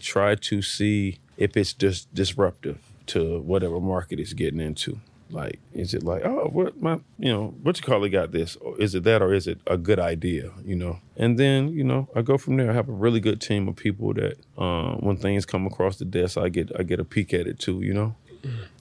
[0.00, 5.00] try to see if it's just disruptive to whatever market it's getting into.
[5.30, 8.56] Like, is it like, oh, what my, you know, what you call it got this?
[8.56, 10.50] Or is it that, or is it a good idea?
[10.64, 12.70] You know, and then you know, I go from there.
[12.70, 16.04] I have a really good team of people that, um, when things come across the
[16.04, 17.80] desk, I get I get a peek at it too.
[17.80, 18.14] You know,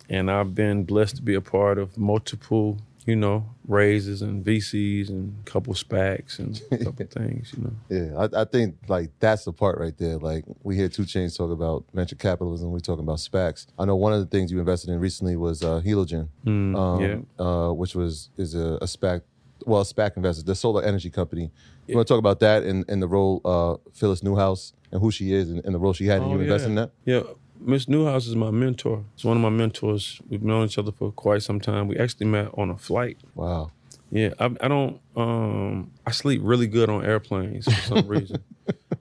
[0.10, 5.10] and I've been blessed to be a part of multiple, you know, raises and VCs
[5.10, 7.54] and a couple SPACs and a couple things.
[7.58, 10.18] You know, Yeah, I, I think like that's the part right there.
[10.18, 12.72] Like we hear Two Chainz talk about venture capitalism.
[12.72, 13.68] We're talking about SPACs.
[13.78, 17.02] I know one of the things you invested in recently was uh, Heliogen, Mm, um,
[17.02, 17.46] yeah.
[17.46, 19.22] uh, which was is a, a SPAC.
[19.66, 21.52] Well, a SPAC investor, the solar energy company.
[21.88, 25.12] You want to talk about that and, and the role uh, Phyllis Newhouse and who
[25.12, 26.70] she is and, and the role she had, Oh, you invest yeah.
[26.70, 26.92] in that.
[27.04, 27.22] Yeah,
[27.60, 29.04] Miss Newhouse is my mentor.
[29.14, 30.22] It's one of my mentors.
[30.30, 31.88] We've known each other for quite some time.
[31.88, 33.18] We actually met on a flight.
[33.36, 33.72] Wow.
[34.12, 35.00] Yeah, I, I don't.
[35.16, 38.44] Um, I sleep really good on airplanes for some reason,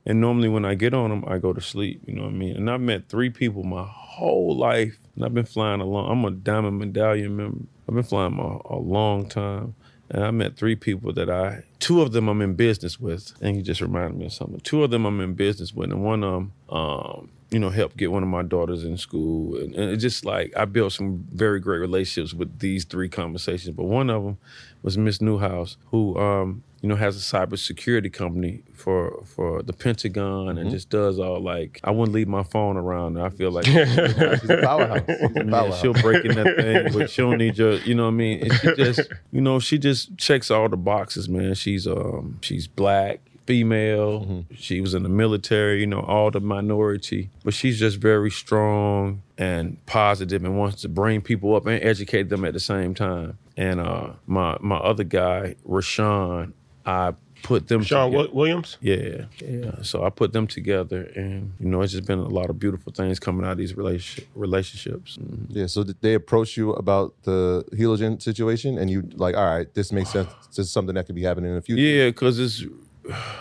[0.04, 2.02] and normally when I get on them, I go to sleep.
[2.06, 2.56] You know what I mean?
[2.56, 6.10] And I've met three people my whole life, and I've been flying a long.
[6.10, 7.64] I'm a diamond medallion member.
[7.88, 9.74] I've been flying a, a long time,
[10.10, 11.62] and I met three people that I.
[11.78, 14.60] Two of them I'm in business with, and you just reminded me of something.
[14.60, 17.96] Two of them I'm in business with, and one of them, um, you know, helped
[17.96, 21.26] get one of my daughters in school, and, and it's just like I built some
[21.32, 23.74] very great relationships with these three conversations.
[23.74, 24.38] But one of them
[24.82, 30.56] was Miss Newhouse, who um, you know has a cybersecurity company for for the Pentagon
[30.58, 33.16] and just does all like I wouldn't leave my phone around.
[33.16, 35.00] And I feel like She's a powerhouse.
[35.06, 35.80] She's a yeah, powerhouse.
[35.80, 38.42] she'll break in that thing, but she don't need your, you know what I mean?
[38.42, 39.00] And she just,
[39.32, 41.54] you know, she just checks all the boxes, man.
[41.54, 44.44] She's um, she's black, female.
[44.54, 49.22] She was in the military, you know, all the minority, but she's just very strong
[49.38, 53.38] and positive and wants to bring people up and educate them at the same time.
[53.56, 56.52] And uh, my my other guy, Rashawn,
[56.84, 58.24] I put them Sean together.
[58.28, 58.76] Wi- Williams?
[58.80, 59.82] Yeah, yeah.
[59.82, 62.92] So I put them together, and you know, it's just been a lot of beautiful
[62.92, 65.16] things coming out of these relationship, relationships.
[65.18, 65.46] Mhm.
[65.48, 69.72] Yeah, so did they approach you about the Heliogen situation, and you like, all right,
[69.74, 70.28] this makes sense.
[70.48, 71.80] This is something that could be happening in the future.
[71.82, 72.64] Yeah, because it's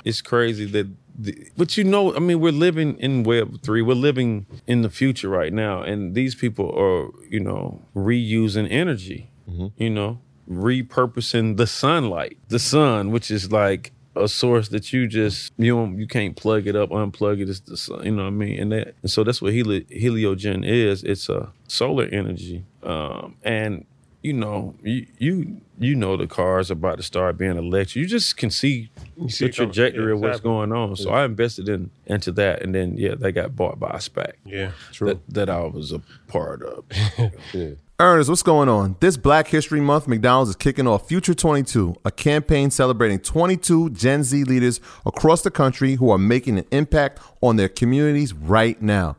[0.05, 3.81] it's crazy that, the, but you know, I mean, we're living in Web three.
[3.81, 9.29] We're living in the future right now, and these people are, you know, reusing energy.
[9.77, 15.53] You know, repurposing the sunlight, the sun, which is like a source that you just
[15.57, 17.49] you don't you can't plug it up, unplug it.
[17.49, 18.59] It's the sun, you know what I mean?
[18.59, 21.03] And that and so that's what heli- heliogen is.
[21.03, 23.85] It's a solar energy, um, and
[24.27, 27.95] you know you you you know the cars about to start being electric.
[27.95, 28.89] You just can see
[29.29, 30.49] see the trajectory Yeah, of what's exactly.
[30.51, 30.95] going on.
[30.95, 34.33] So I invested in into that, and then yeah, they got bought by a SPAC
[34.45, 34.71] Yeah.
[34.91, 35.07] True.
[35.09, 36.83] that, that I was a part of.
[37.53, 37.69] Yeah.
[37.99, 38.95] Ernest, what's going on?
[38.99, 44.21] This Black History Month, McDonald's is kicking off Future 22, a campaign celebrating 22 Gen
[44.23, 49.15] Z leaders across the country who are making an impact on their communities right now.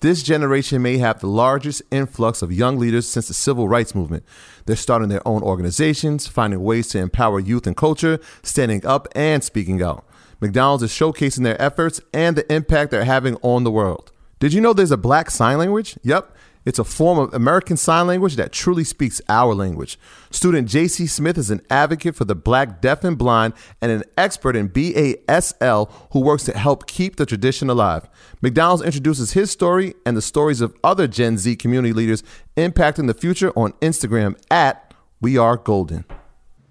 [0.00, 4.24] This generation may have the largest influx of young leaders since the civil rights movement.
[4.64, 9.44] They're starting their own organizations, finding ways to empower youth and culture, standing up and
[9.44, 10.06] speaking out.
[10.40, 14.10] McDonald's is showcasing their efforts and the impact they're having on the world.
[14.38, 15.98] Did you know there's a black sign language?
[16.02, 16.34] Yep.
[16.64, 19.98] It's a form of American Sign Language that truly speaks our language.
[20.30, 24.56] Student JC Smith is an advocate for the black, deaf, and blind and an expert
[24.56, 28.08] in BASL who works to help keep the tradition alive.
[28.42, 32.22] McDonald's introduces his story and the stories of other Gen Z community leaders
[32.56, 36.04] impacting the future on Instagram at We Are Golden.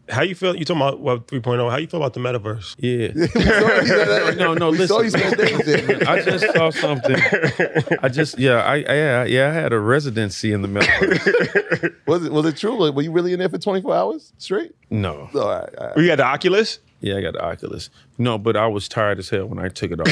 [0.10, 0.56] How you feel?
[0.56, 1.70] You talking about Web 3.0?
[1.70, 2.76] How you feel about the metaverse?
[2.80, 4.34] Yeah.
[4.36, 4.72] no, no.
[4.72, 6.04] We Listen, saw you spend.
[6.08, 7.16] I just saw something.
[8.02, 11.96] I just yeah, I yeah, yeah, I had a residency in the metaverse.
[12.08, 12.92] Was it was it true?
[12.92, 14.74] Were you really in there for 24 hours straight?
[14.90, 15.30] No.
[15.34, 15.98] Oh, all right, all right.
[15.98, 16.80] You had the Oculus?
[17.02, 17.90] Yeah, I got the Oculus.
[18.18, 20.08] No, but I was tired as hell when I took it off.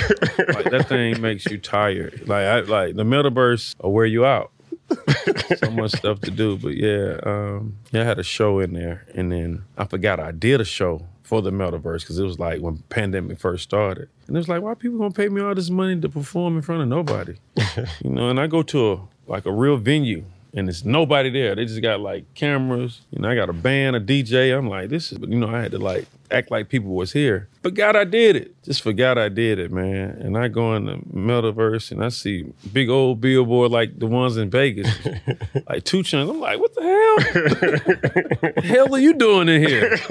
[0.54, 2.28] like that thing makes you tired.
[2.28, 4.52] Like I like the metaverse will wear you out.
[5.58, 6.58] so much stuff to do.
[6.58, 10.32] But yeah, um, yeah, I had a show in there, and then I forgot I
[10.32, 14.36] did a show for the metaverse because it was like when pandemic first started, and
[14.36, 16.82] it was like, why people gonna pay me all this money to perform in front
[16.82, 17.36] of nobody?
[18.04, 20.24] you know, and I go to a like a real venue.
[20.54, 21.56] And there's nobody there.
[21.56, 23.02] They just got like cameras.
[23.12, 24.58] You know, I got a band, a DJ.
[24.58, 27.48] I'm like, this is, you know, I had to like act like people was here.
[27.64, 28.62] Forgot I did it.
[28.64, 30.10] Just forgot I did it, man.
[30.22, 34.38] And I go in the metaverse and I see big old billboard like the ones
[34.38, 34.88] in Vegas,
[35.70, 36.32] like two chunks.
[36.32, 38.52] I'm like, what the hell?
[38.56, 39.98] the hell are you doing in here?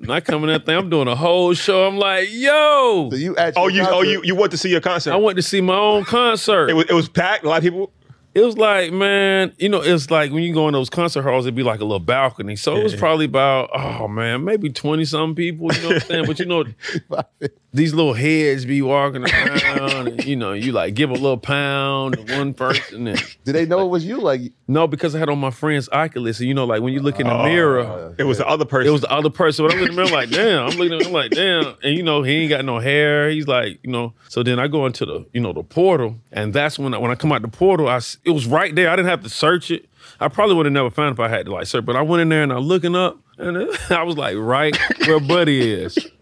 [0.00, 1.86] And I come in that thing, I'm doing a whole show.
[1.86, 4.80] I'm like, yo, So you actually Oh, you oh you you went to see your
[4.80, 5.12] concert?
[5.12, 6.70] I went to see my own concert.
[6.70, 7.44] it was it was packed.
[7.44, 7.92] A lot of people.
[8.38, 11.44] It was like, man, you know, it's like when you go in those concert halls,
[11.44, 12.54] it'd be like a little balcony.
[12.54, 16.08] So it was probably about, oh man, maybe 20 some people, you know what I'm
[16.08, 16.26] saying?
[16.26, 16.64] But you know,
[17.72, 22.14] these little heads be walking around and you know, you like give a little pound
[22.16, 24.18] to one person and Did they know it was you?
[24.18, 27.00] Like no, because I had on my friend's Oculus, and you know, like when you
[27.00, 28.88] look in the oh, mirror, It was the other person.
[28.88, 29.64] it was the other person.
[29.64, 30.66] But I'm looking at him, like, damn.
[30.68, 31.74] I'm looking at him like, damn.
[31.82, 33.30] And you know, he ain't got no hair.
[33.30, 34.12] He's like, you know.
[34.28, 37.10] So then I go into the, you know, the portal, and that's when I, when
[37.10, 38.90] I come out the portal, I s- it was right there.
[38.90, 39.86] I didn't have to search it.
[40.20, 41.84] I probably would have never found it if I had to like search.
[41.84, 44.76] But I went in there and I'm looking up, and it- I was like, right
[45.06, 45.98] where Buddy is.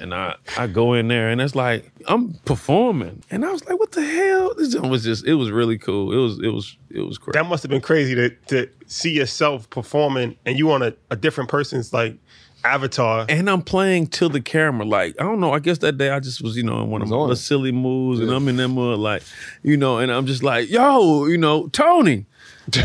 [0.00, 3.78] And I, I go in there and it's like I'm performing, and I was like,
[3.78, 6.12] "What the hell?" This was just, it was really cool.
[6.12, 7.38] It was, it was, it was crazy.
[7.38, 11.16] that must have been crazy to to see yourself performing and you on a, a
[11.16, 12.16] different person's like
[12.64, 13.26] avatar.
[13.28, 14.84] and I'm playing to the camera.
[14.86, 15.52] Like, I don't know.
[15.52, 17.22] I guess that day I just was, you know, in one of Was my on
[17.22, 19.22] little silly moves, and I'm in that mud, like,
[19.62, 22.26] you know, and I'm just like, yo, you know, Tony,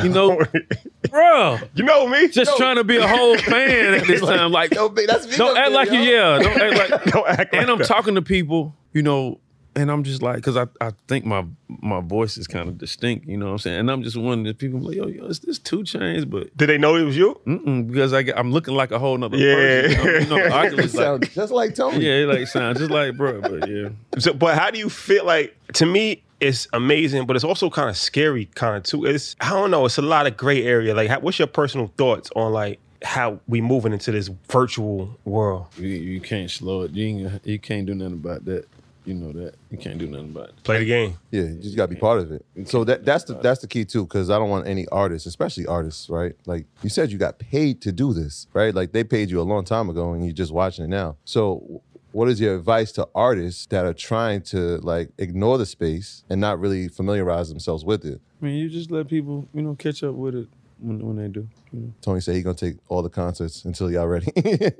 [0.03, 0.39] you know,
[1.09, 2.27] bro, You know me.
[2.27, 4.51] just trying to be a whole fan at this time.
[4.51, 7.03] Like, Yo, big, that's me don't act like you, yeah, don't act like.
[7.13, 7.87] Don't act and like I'm that.
[7.87, 9.39] talking to people, you know,
[9.79, 13.27] and I'm just like, because I, I think my my voice is kind of distinct,
[13.27, 13.79] you know what I'm saying?
[13.79, 16.29] And I'm just wondering, if people like, yo, yo, is this two Chainz?
[16.29, 17.39] But Did they know it was you?
[17.47, 19.55] mm-mm, because I get, I'm looking like a whole nother Yeah.
[19.55, 19.91] person.
[19.91, 19.97] You
[20.29, 22.05] know, you know, Oculus, like, just like Tony.
[22.05, 23.89] yeah, it like sounds just like bro, but yeah.
[24.17, 25.55] So, but how do you feel like?
[25.73, 29.05] To me, it's amazing, but it's also kind of scary, kind of too.
[29.05, 29.85] It's I don't know.
[29.85, 30.93] It's a lot of gray area.
[30.95, 35.67] Like, how, what's your personal thoughts on like how we moving into this virtual world?
[35.77, 36.91] You, you can't slow it.
[36.91, 38.65] You ain't, you can't do nothing about that.
[39.09, 39.55] You know that.
[39.71, 40.63] You can't do nothing about it.
[40.63, 41.17] Play the game.
[41.31, 42.45] Yeah, you just gotta be part of it.
[42.65, 45.65] So that that's the that's the key too, because I don't want any artists, especially
[45.65, 46.35] artists, right?
[46.45, 48.71] Like you said, you got paid to do this, right?
[48.71, 51.17] Like they paid you a long time ago, and you're just watching it now.
[51.25, 56.23] So, what is your advice to artists that are trying to like ignore the space
[56.29, 58.21] and not really familiarize themselves with it?
[58.39, 60.49] I mean, you just let people, you know, catch up with it
[60.81, 61.47] when, when they do.
[61.71, 61.93] You know?
[62.01, 64.31] Tony said he gonna take all the concerts until y'all ready.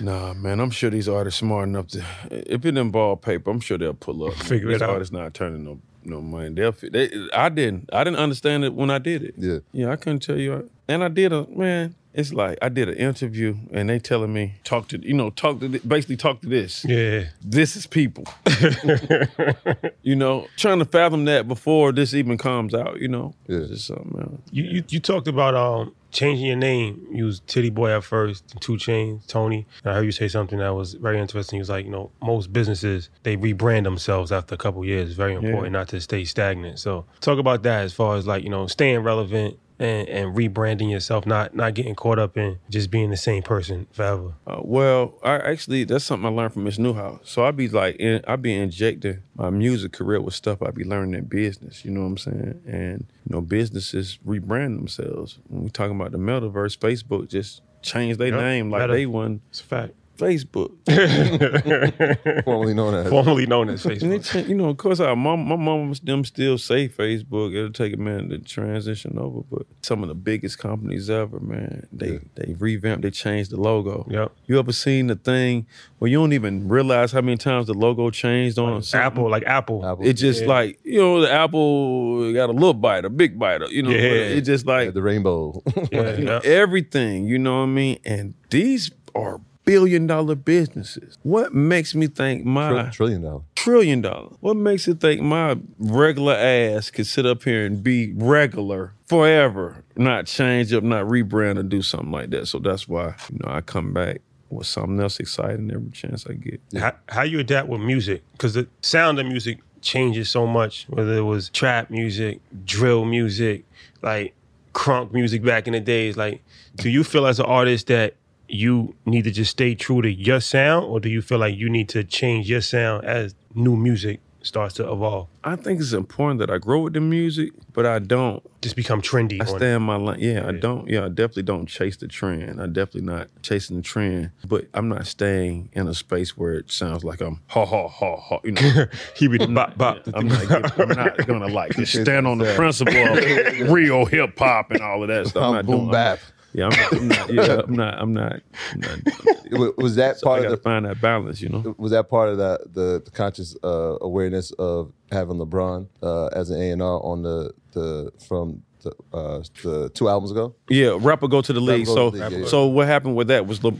[0.00, 2.04] Nah, man, I'm sure these artists smart enough to.
[2.30, 4.34] If it involve paper, I'm sure they'll pull up.
[4.36, 4.90] Figure it These out.
[4.90, 6.50] Artists not turning no no money.
[6.50, 6.72] They'll.
[6.72, 7.90] They, I didn't.
[7.92, 9.34] I didn't understand it when I did it.
[9.36, 10.70] yeah, Yeah, I couldn't tell you.
[10.88, 11.94] And I did a man.
[12.14, 15.60] It's like I did an interview, and they telling me talk to you know talk
[15.60, 16.84] to thi- basically talk to this.
[16.88, 17.24] Yeah.
[17.44, 18.24] This is people.
[20.02, 23.00] you know, trying to fathom that before this even comes out.
[23.00, 23.58] You know, Yeah.
[23.58, 24.40] it's just something else.
[24.50, 27.06] You, you you talked about um changing your name.
[27.12, 29.66] You was Tity Boi at first, Two Chainz, Tony.
[29.84, 31.58] And I heard you say something that was very interesting.
[31.58, 35.08] You was like, you know, most businesses they rebrand themselves after a couple years.
[35.10, 36.78] It's very important not to stay stagnant.
[36.78, 39.58] So talk about that as far as like you know staying relevant.
[39.80, 43.86] And, and rebranding yourself, not not getting caught up in just being the same person
[43.92, 44.34] forever.
[44.44, 47.20] Uh, well, I actually that's something I learned from Miss Newhouse.
[47.22, 50.82] So I'd be like, in, I be injecting my music career with stuff I'd be
[50.82, 51.84] learning in business.
[51.84, 52.60] You know what I'm saying?
[52.66, 55.38] And you know, businesses rebrand themselves.
[55.46, 58.92] When we talking about the metaverse, Facebook just changed their Yep, name like Meta.
[58.94, 59.94] they won It's a fact.
[60.18, 60.70] Facebook.
[62.44, 63.08] Formerly known as.
[63.08, 64.24] Formerly known as And they, Facebook.
[64.44, 67.54] cha- you know, of course, our mom, my mom, them still say Facebook.
[67.56, 71.86] It'll take a minute to transition over, but some of the biggest companies ever, man,
[71.92, 74.06] they they revamped, they changed the logo.
[74.10, 74.32] Yep.
[74.46, 75.66] You ever seen the thing
[75.98, 79.06] where you don't even realize how many times the logo changed on something?
[79.06, 79.86] Apple, like Apple.
[79.86, 80.06] Apple.
[80.06, 80.48] It just Yeah.
[80.48, 83.90] like you know, the Apple got a little bite, a big bite, you know.
[83.90, 83.98] Yeah.
[84.36, 85.62] It just like the rainbow.
[85.92, 86.50] You know, yeah.
[86.50, 87.98] everything, you know what I mean?
[88.04, 91.18] And these are billion dollar businesses.
[91.22, 93.42] What makes me think my Tri- trillion dollar.
[93.54, 94.30] trillion dollar?
[94.40, 99.84] What makes you think my regular ass could sit up here and be regular forever,
[99.96, 102.46] not change up, not rebrand or do something like that?
[102.48, 106.32] So that's why, you know, I come back with something else exciting every chance I
[106.32, 106.60] get.
[106.78, 108.22] How, how you adapt with music?
[108.32, 110.86] Because the sound of music changes so much.
[110.88, 113.64] Whether it was trap music, drill music,
[114.00, 114.34] like
[114.72, 116.16] crunk music back in the days.
[116.16, 116.42] Like,
[116.76, 118.14] do you feel as an artist that
[118.48, 121.68] you need to just stay true to your sound, or do you feel like you
[121.68, 125.28] need to change your sound as new music starts to evolve?
[125.44, 129.02] I think it's important that I grow with the music, but I don't Just become
[129.02, 129.40] trendy.
[129.40, 130.20] I on stay in my lane.
[130.20, 130.88] Yeah, I don't.
[130.88, 132.60] Yeah, I definitely don't chase the trend.
[132.60, 134.30] I definitely not chasing the trend.
[134.46, 138.16] But I'm not staying in a space where it sounds like I'm ha ha ha
[138.16, 138.40] ha.
[138.44, 138.86] You know,
[139.16, 140.06] he be the bop bop.
[140.14, 140.48] I'm not.
[140.48, 144.80] Giving, I'm not gonna like just stand on the principle of real hip hop and
[144.80, 145.42] all of that stuff.
[145.44, 145.90] I'm not boom doing.
[145.90, 146.18] bap.
[146.52, 146.92] Yeah, I'm not.
[146.92, 147.94] I'm not yeah, I'm not.
[148.00, 148.40] I'm not.
[148.72, 151.40] I'm not Was- that so part of the find that balance.
[151.40, 151.74] You know.
[151.78, 156.50] was that part of that the, the conscious uh, awareness of having LeBron uh, as
[156.50, 160.54] an A and R on the the from the, uh, the two albums ago?
[160.68, 161.86] Yeah, Rap or Go to the league.
[161.86, 163.72] So, the league, yeah, so what happened with that was, Le,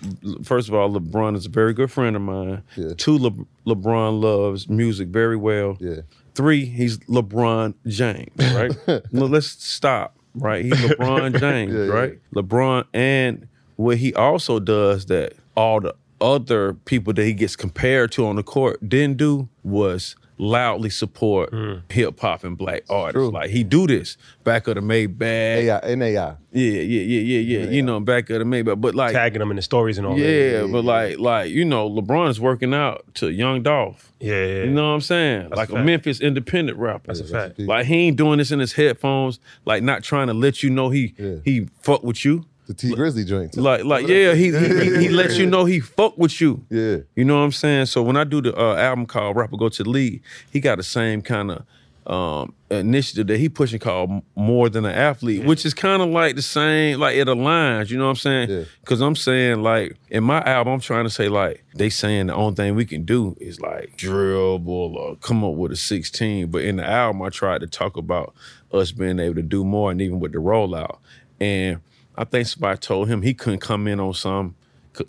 [0.43, 2.63] first of all, LeBron is a very good friend of mine.
[2.77, 2.95] Yeah.
[2.97, 3.31] Two, Le,
[3.67, 5.77] LeBron loves music very well.
[5.81, 6.01] Yeah.
[6.35, 8.73] Three, he's LeBron James, right?
[9.13, 10.65] no, let's stop, right?
[10.65, 11.93] He's LeBron James, Yeah, yeah.
[11.93, 12.19] right?
[12.35, 18.11] LeBron, and what he also does that all the other people that he gets compared
[18.13, 21.75] to on the court didn't do was loudly support hmm.
[21.91, 23.15] hip hop and black artists.
[23.15, 23.31] True.
[23.31, 25.21] Like he do this back of the Maybach.
[25.23, 26.37] AI and AI.
[26.53, 27.71] Yeah, yeah, yeah, yeah, yeah.
[27.71, 28.81] You know, back of the Maybach.
[28.81, 30.73] But like, tagging them in the stories and all yeah, that.
[30.73, 34.13] but like, like you know, LeBron's working out to Young Dolph.
[34.21, 34.63] Yeah, yeah, yeah.
[34.65, 35.51] You know what I'm saying?
[35.51, 35.85] like a a.
[35.85, 37.09] Memphis independent rapper.
[37.09, 37.59] That's a fact.
[37.59, 39.41] Like he ain't doing this in his headphones.
[39.65, 41.37] Like not trying to let you know he Yeah.
[41.45, 42.47] he fuck with you.
[42.69, 43.57] The T Grizzly joint.
[43.57, 46.65] Like like yeah, he he, he, lets you know he fuck with you.
[46.69, 46.99] Yeah.
[47.17, 47.87] You know what I'm saying?
[47.87, 50.61] So when I do the uh, album called Rap or Go to the League, he
[50.61, 51.65] got the same kind of
[52.09, 56.37] um, initiative that he pushing called More Than an Athlete, which is kind of like
[56.37, 58.51] the same, like it aligns, you know what I'm saying?
[58.51, 58.65] Yeah.
[58.81, 62.35] Because I'm saying, like, in my album, I'm trying to say, like, they saying the
[62.35, 66.51] only thing we can do is like dribble or come up with a 16.
[66.51, 68.35] But in the album, I tried to talk about
[68.73, 70.99] us being able to do more and even with the rollout.
[71.41, 71.81] And
[72.19, 74.55] I think somebody told him he couldn't come in on some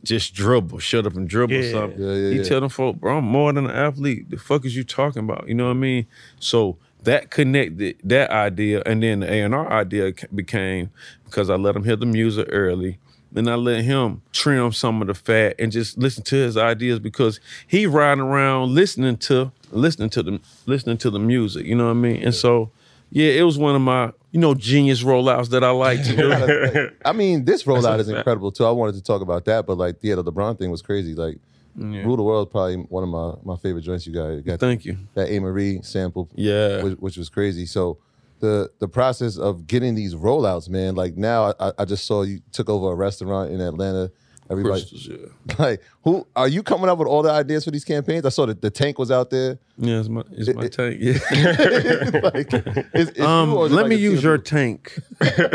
[0.04, 1.72] just dribble, shut up and dribble Yeah.
[1.72, 2.00] something.
[2.02, 2.44] Yeah, yeah, he yeah.
[2.44, 4.30] tell them folk, bro, I'm more than an athlete.
[4.30, 5.48] The fuck is you talking about?
[5.48, 6.06] You know what I mean?
[6.40, 10.92] So that connected that idea, and then the A and R idea became
[11.26, 13.00] because I let him hear the music early.
[13.32, 17.00] Then I let him trim some of the fat and just listen to his ideas
[17.00, 21.66] because he riding around listening to listening to the listening to the music.
[21.66, 22.24] You know what I mean?
[22.24, 22.72] And so,
[23.12, 26.08] yeah, it was one of my you know genius rollouts that I liked.
[27.06, 28.18] I mean, this rollout is fact.
[28.18, 28.66] incredible too.
[28.66, 31.16] I wanted to talk about that, but like, yeah, the LeBron thing was crazy.
[31.16, 31.40] Like,
[31.76, 34.28] Rule the World is probably one of my, my favorite joints you got.
[34.30, 34.98] You got Thank you.
[35.14, 35.40] that A.
[35.40, 36.84] Marie sample, Yeah.
[36.84, 37.66] which, which was crazy.
[37.66, 37.98] So
[38.40, 40.96] the the process of getting these rollouts, man.
[40.96, 44.12] Like now, I, I just saw you took over a restaurant in Atlanta.
[44.52, 45.56] Everybody, Krystals, yeah.
[45.60, 48.26] like, who are you coming up with all the ideas for these campaigns?
[48.26, 49.60] I saw that the tank was out there.
[49.78, 50.98] Yeah, it's my it's my It- tank.
[51.00, 52.20] Yeah.
[52.34, 52.54] like,
[52.94, 54.98] it's, it's Um, you or is it let like me use your tank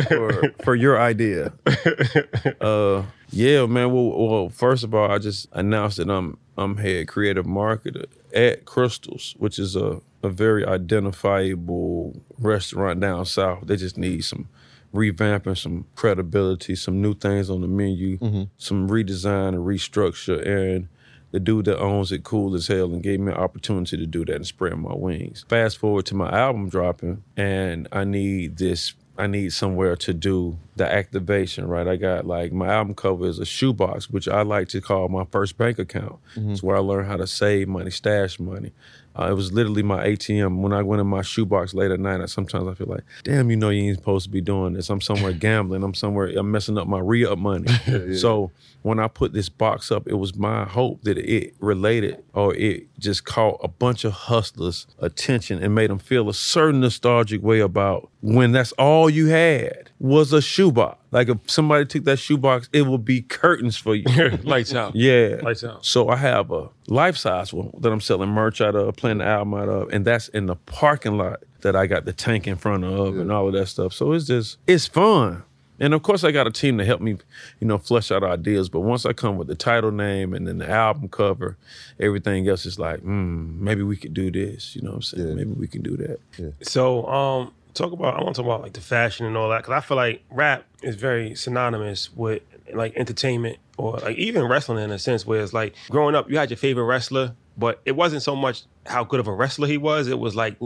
[0.08, 1.52] for for your idea.
[2.60, 3.92] Uh, yeah, man.
[3.92, 8.64] Well, well, first of all, I just announced that I'm I'm head creative marketer at
[8.64, 13.66] Krystals, which is a a very identifiable restaurant down south.
[13.66, 14.48] They just need some
[14.94, 18.44] revamping, some credibility, some new things on the menu, mm-hmm.
[18.56, 20.88] some redesign and restructure, and
[21.32, 24.24] the dude that owns it cool as hell and gave me an opportunity to do
[24.24, 25.44] that and spread my wings.
[25.48, 28.94] Fast forward to my album dropping, and I need this.
[29.16, 31.86] I need somewhere to do the activation, right?
[31.86, 35.24] I got like my album cover is a shoebox, which I like to call my
[35.30, 36.16] first bank account.
[36.36, 36.52] Mm-hmm.
[36.52, 38.72] It's where I learned how to save money, stash money.
[39.16, 40.58] Uh, it was literally my ATM.
[40.58, 43.50] When I went in my shoebox late at night, I, sometimes I feel like, damn,
[43.50, 44.90] you know, you ain't supposed to be doing this.
[44.90, 45.82] I'm somewhere gambling.
[45.82, 47.66] I'm somewhere, I'm messing up my re up money.
[48.14, 48.50] So
[48.82, 52.86] when I put this box up, it was my hope that it related or it
[52.98, 57.60] just caught a bunch of hustlers' attention and made them feel a certain nostalgic way
[57.60, 60.98] about when that's all you had was a shoebox.
[61.14, 64.04] Like if somebody took that shoebox, it will be curtains for you.
[64.42, 64.96] Lights out.
[64.96, 65.38] Yeah.
[65.42, 65.86] Lights out.
[65.86, 69.24] So I have a life size one that I'm selling merch out of, playing the
[69.24, 72.56] album out of, and that's in the parking lot that I got the tank in
[72.56, 73.92] front of and all of that stuff.
[73.92, 75.44] So it's just it's fun.
[75.78, 77.16] And of course I got a team to help me,
[77.60, 78.68] you know, flesh out ideas.
[78.68, 81.56] But once I come with the title name and then the album cover,
[82.00, 84.74] everything else is like, hmm, maybe we could do this.
[84.74, 85.28] You know what I'm saying?
[85.28, 85.34] Yeah.
[85.34, 86.18] Maybe we can do that.
[86.38, 86.50] Yeah.
[86.62, 88.14] So, um, talk about.
[88.14, 90.22] I want to talk about like the fashion and all that because I feel like
[90.30, 95.40] rap is very synonymous with like entertainment or like even wrestling in a sense where
[95.42, 99.04] it's like growing up, you had your favorite wrestler, but it wasn't so much how
[99.04, 100.08] good of a wrestler he was.
[100.08, 100.56] It was like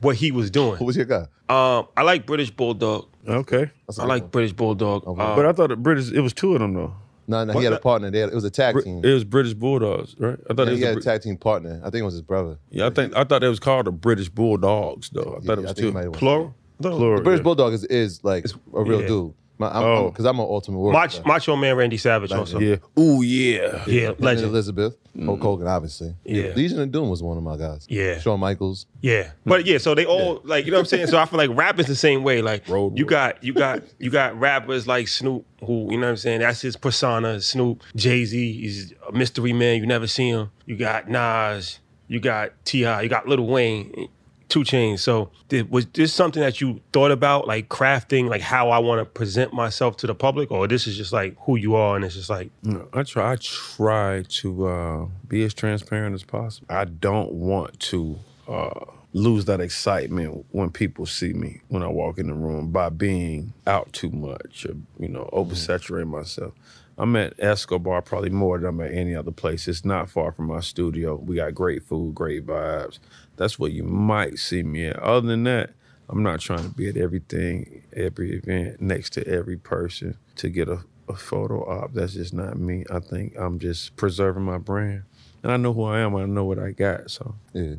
[0.00, 0.76] what he was doing.
[0.76, 1.26] Who was your guy?
[1.48, 3.08] Um, I like British Bulldog.
[3.26, 3.70] Okay.
[3.98, 4.30] I like one.
[4.30, 5.06] British Bulldog.
[5.06, 6.94] Um, but I thought the British it was two of them though.
[7.28, 8.10] No, no, he had a partner.
[8.10, 9.04] They had, it was a tag Br- team.
[9.04, 10.38] It was British Bulldogs, right?
[10.50, 11.80] I thought Yeah, it was he had a Brit- tag team partner.
[11.84, 12.58] I think it was his brother.
[12.70, 15.20] Yeah, I think I thought it was called the British Bulldogs though.
[15.38, 16.54] I Yeah, thought it was I two it might have been- plural.
[16.80, 17.16] Plural.
[17.16, 17.42] The British yeah.
[17.44, 19.06] Bulldog is, is like a real yeah.
[19.08, 19.34] dude.
[19.58, 20.10] My, I'm, Oh.
[20.10, 20.92] because I'm an ultimate warrior.
[20.98, 22.60] Macho, Macho Man Randy Savage also.
[22.60, 22.76] Yeah.
[22.98, 23.84] Ooh yeah.
[23.86, 24.48] Yeah, And legend.
[24.48, 25.42] Elizabeth, Hulk mm.
[25.42, 26.14] Hogan, obviously.
[26.24, 26.52] Yeah.
[26.54, 27.84] Legion of Doom was one of my guys.
[27.88, 28.20] Yeah.
[28.20, 28.86] Shawn Michaels.
[29.00, 31.08] Yeah, but yeah, so they all like you know what I'm saying.
[31.08, 32.40] So I feel like rap is the same way.
[32.42, 36.10] Like Road you got you got you got rappers like Snoop, who you know what
[36.10, 36.40] I'm saying.
[36.40, 37.40] That's his persona.
[37.40, 39.80] Snoop, Jay Z, he's a mystery man.
[39.80, 40.50] You never see him.
[40.66, 41.80] You got Nas.
[42.06, 42.78] You got Ti.
[42.78, 44.08] You got Lil Wayne.
[44.48, 45.00] Two Chainz.
[45.00, 49.00] So did, was this something that you thought about, like crafting, like how I want
[49.00, 52.04] to present myself to the public, or this is just like who you are, and
[52.04, 53.32] it's just like No, I try.
[53.32, 56.66] I try to uh, be as transparent as possible.
[56.70, 58.18] I don't want to
[58.48, 62.88] uh, lose that excitement when people see me when I walk in the room by
[62.88, 66.54] being out too much or you know oversaturating myself.
[67.00, 69.68] I'm at Escobar probably more than I'm at any other place.
[69.68, 71.14] It's not far from my studio.
[71.14, 72.98] We got great food, great vibes.
[73.38, 74.96] That's where you might see me at.
[74.98, 75.70] Other than that,
[76.10, 80.68] I'm not trying to be at everything, every event, next to every person to get
[80.68, 81.92] a, a photo op.
[81.94, 82.84] That's just not me.
[82.90, 85.04] I think I'm just preserving my brand.
[85.42, 86.16] And I know who I am.
[86.16, 87.12] I know what I got.
[87.12, 87.74] So Yeah.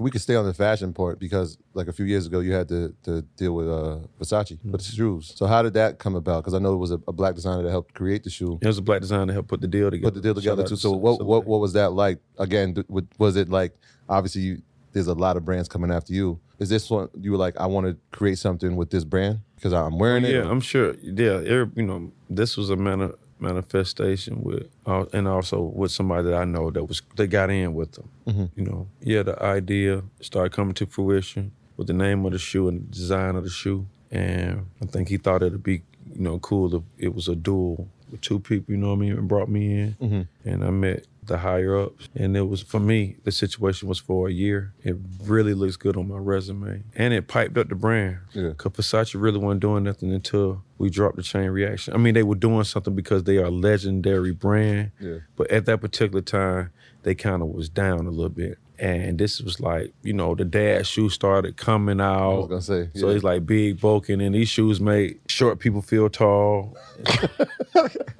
[0.00, 2.66] We could stay on the fashion part because, like a few years ago, you had
[2.68, 4.72] to, to deal with uh, Versace Mm-hmm.
[4.72, 5.32] with the shoes.
[5.36, 6.42] So how did that come about?
[6.42, 8.58] Because I know it was a, a black designer that helped create the shoe.
[8.60, 10.10] it was a black designer that helped put the deal together.
[10.10, 10.74] Put the deal together out too.
[10.74, 12.18] to So what, what what was that like?
[12.38, 12.86] Again, th-
[13.18, 13.76] was it like
[14.08, 14.62] obviously you,
[14.92, 16.38] there's a lot of brands coming after you.
[16.58, 19.72] Is this one you were like I want to create something with this brand because
[19.72, 20.32] I'm wearing it?
[20.34, 20.94] Yeah, I'm sure.
[21.02, 26.34] Yeah, you know, this was a mani- manifestation with, uh, and also with somebody that
[26.34, 28.08] I know that was that got in with them.
[28.26, 28.44] Mm-hmm.
[28.56, 32.68] You know, yeah, the idea started coming to fruition with the name of the shoe
[32.68, 35.82] and the design of the shoe, and I think he thought it'd be,
[36.14, 38.72] you know, cool if it was a duel with two people.
[38.72, 39.12] You know what I mean?
[39.12, 40.48] And brought me in, Mm-hmm.
[40.48, 43.16] and I met the higher ups, and it was for me.
[43.24, 44.74] The situation was for a year.
[44.82, 48.18] It really looks good on my resume, and it piped up the brand.
[48.32, 48.50] Yeah.
[48.56, 51.94] Cause Versace really wasn't doing nothing until we dropped the chain reaction.
[51.94, 54.90] I mean, they were doing something because they are a legendary brand.
[55.00, 55.18] Yeah.
[55.36, 56.70] But at that particular time,
[57.04, 58.58] they kind of was down a little bit.
[58.78, 62.32] And this was like, you know, the dad shoe started coming out.
[62.32, 63.14] I was gonna say, So yeah.
[63.14, 66.76] it's like big bulking, and these shoes made short people feel tall.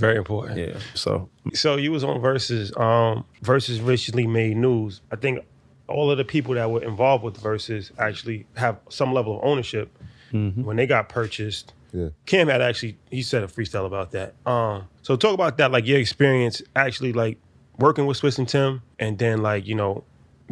[0.00, 0.58] very important.
[0.58, 0.78] Yeah.
[0.94, 2.78] So So you was on Verzuz.
[2.80, 5.00] Um, Verzuz recently made news.
[5.12, 5.44] I think
[5.88, 9.96] all of the people that were involved with Verzuz actually have some level of ownership
[10.32, 11.72] when they got purchased.
[11.92, 12.10] Yeah.
[12.24, 14.34] Cam had actually he said a freestyle about that.
[14.46, 17.38] Um, so talk about that, like your experience actually like
[17.78, 20.04] working with Swizz and Tim, and then like you know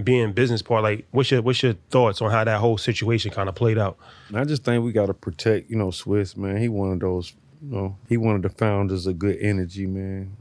[0.03, 0.83] being business part.
[0.83, 3.99] Like, what's your what's your thoughts on how that whole situation kind of played out?
[4.35, 6.57] I just think we got to protect, you know, Swizz man.
[6.57, 10.37] He one of those, you know, he one of the founders of good energy, man.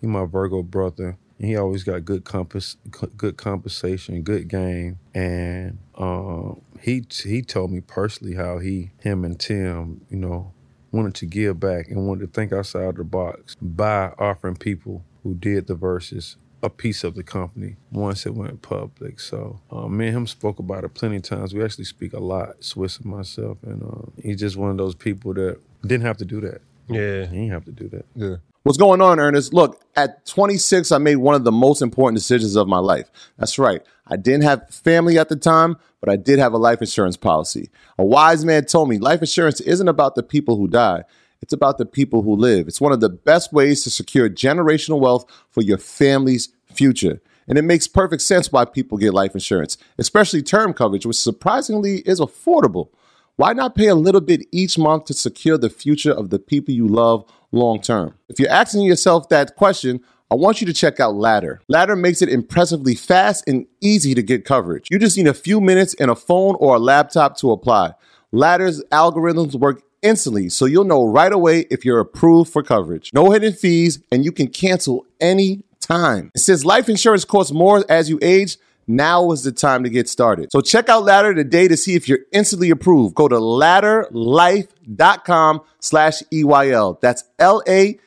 [0.00, 1.18] He my Virgo brother.
[1.38, 2.76] And he always got good compass,
[3.18, 9.38] good compensation, good game, and um, he he told me personally how he, him and
[9.38, 10.52] Tim, you know,
[10.92, 15.34] wanted to give back and wanted to think outside the box by offering people who
[15.34, 19.20] did the Verzuz a piece of the company once it went public.
[19.20, 21.54] So uh, me and him spoke about it plenty of times.
[21.54, 24.94] We actually speak a lot, Swizz and myself, and uh, he's just one of those
[24.94, 26.60] people that didn't have to do that.
[26.88, 28.04] Yeah, He didn't have to do that.
[28.14, 28.36] Yeah.
[28.62, 29.54] What's going on, Ernest?
[29.54, 33.08] Look, at 26, I made one of the most important decisions of my life.
[33.38, 33.80] That's right.
[34.08, 37.70] I didn't have family at the time, but I did have a life insurance policy.
[37.96, 41.04] A wise man told me life insurance isn't about the people who die.
[41.42, 42.66] It's about the people who live.
[42.66, 47.20] It's one of the best ways to secure generational wealth for your family's future.
[47.46, 51.98] And it makes perfect sense why people get life insurance, especially term coverage, which surprisingly
[51.98, 52.88] is affordable.
[53.36, 56.72] Why not pay a little bit each month to secure the future of the people
[56.72, 58.14] you love long term?
[58.30, 61.60] If you're asking yourself that question, I want you to check out Ladder.
[61.68, 64.88] Ladder makes it impressively fast and easy to get coverage.
[64.90, 67.92] You just need a few minutes and a phone or a laptop to apply.
[68.32, 73.12] Ladder's algorithms work instantly so you'll know right away if you're approved for coverage.
[73.12, 76.32] No hidden fees, and you can cancel any time.
[76.34, 78.56] Since life insurance costs more as you age,
[78.86, 80.50] now is the time to get started.
[80.52, 83.14] So check out Ladder today to see if you're instantly approved.
[83.14, 87.00] Go to ladderlife.com slash EYL.
[87.00, 88.00] That's L-A-D-D-E-R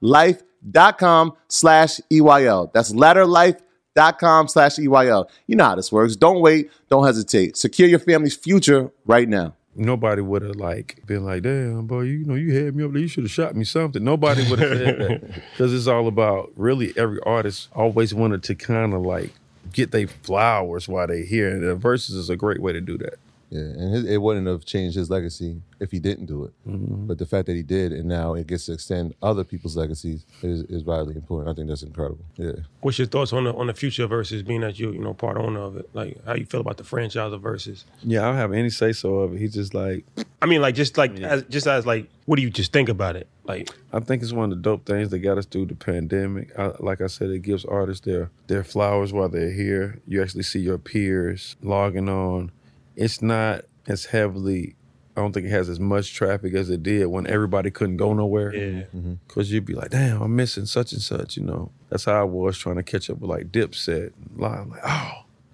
[0.00, 2.72] life.com slash EYL.
[2.72, 5.28] That's ladderlife.com slash EYL.
[5.46, 6.16] You know how this works.
[6.16, 6.70] Don't wait.
[6.88, 7.56] Don't hesitate.
[7.56, 9.54] Secure your family's future right now.
[9.78, 13.00] Nobody would have like been like, damn, boy, you know, you had me up there.
[13.00, 14.02] You should have shot me something.
[14.02, 18.54] Nobody would have said that because it's all about really every artist always wanted to
[18.54, 19.32] kind of like
[19.72, 21.48] get their flowers while they're here.
[21.48, 23.18] And the Verzuz is a great way to do that.
[23.50, 26.52] Yeah, and his, it wouldn't have changed his legacy if he didn't do it.
[26.68, 27.06] Mm-hmm.
[27.06, 30.26] But the fact that he did, and now it gets to extend other people's legacies,
[30.42, 31.50] is, is vitally important.
[31.50, 32.24] I think that's incredible.
[32.36, 32.52] Yeah.
[32.80, 35.14] What's your thoughts on the on the future of Verzuz being that you you know
[35.14, 35.88] part owner of it?
[35.94, 37.84] Like how you feel about the franchise of Verzuz?
[38.02, 39.38] Yeah, I don't have any say so of it.
[39.38, 40.04] He's just like,
[40.42, 43.16] I mean, like just like as, just as like, what do you just think about
[43.16, 43.28] it?
[43.44, 46.56] Like, I think it's one of the dope things that got us through the pandemic.
[46.58, 50.00] I, like I said, it gives artists their their flowers while they're here.
[50.06, 52.52] You actually see your peers logging on.
[52.98, 54.74] It's not as heavily.
[55.16, 58.12] I don't think it has as much traffic as it did when everybody couldn't go
[58.12, 58.54] nowhere.
[58.54, 59.14] yeah, mm-hmm.
[59.28, 61.70] Cause you'd be like, damn, I'm missing such and such, you know.
[61.90, 64.12] That's how I was trying to catch up with like Dipset.
[64.36, 65.12] Live, like, oh.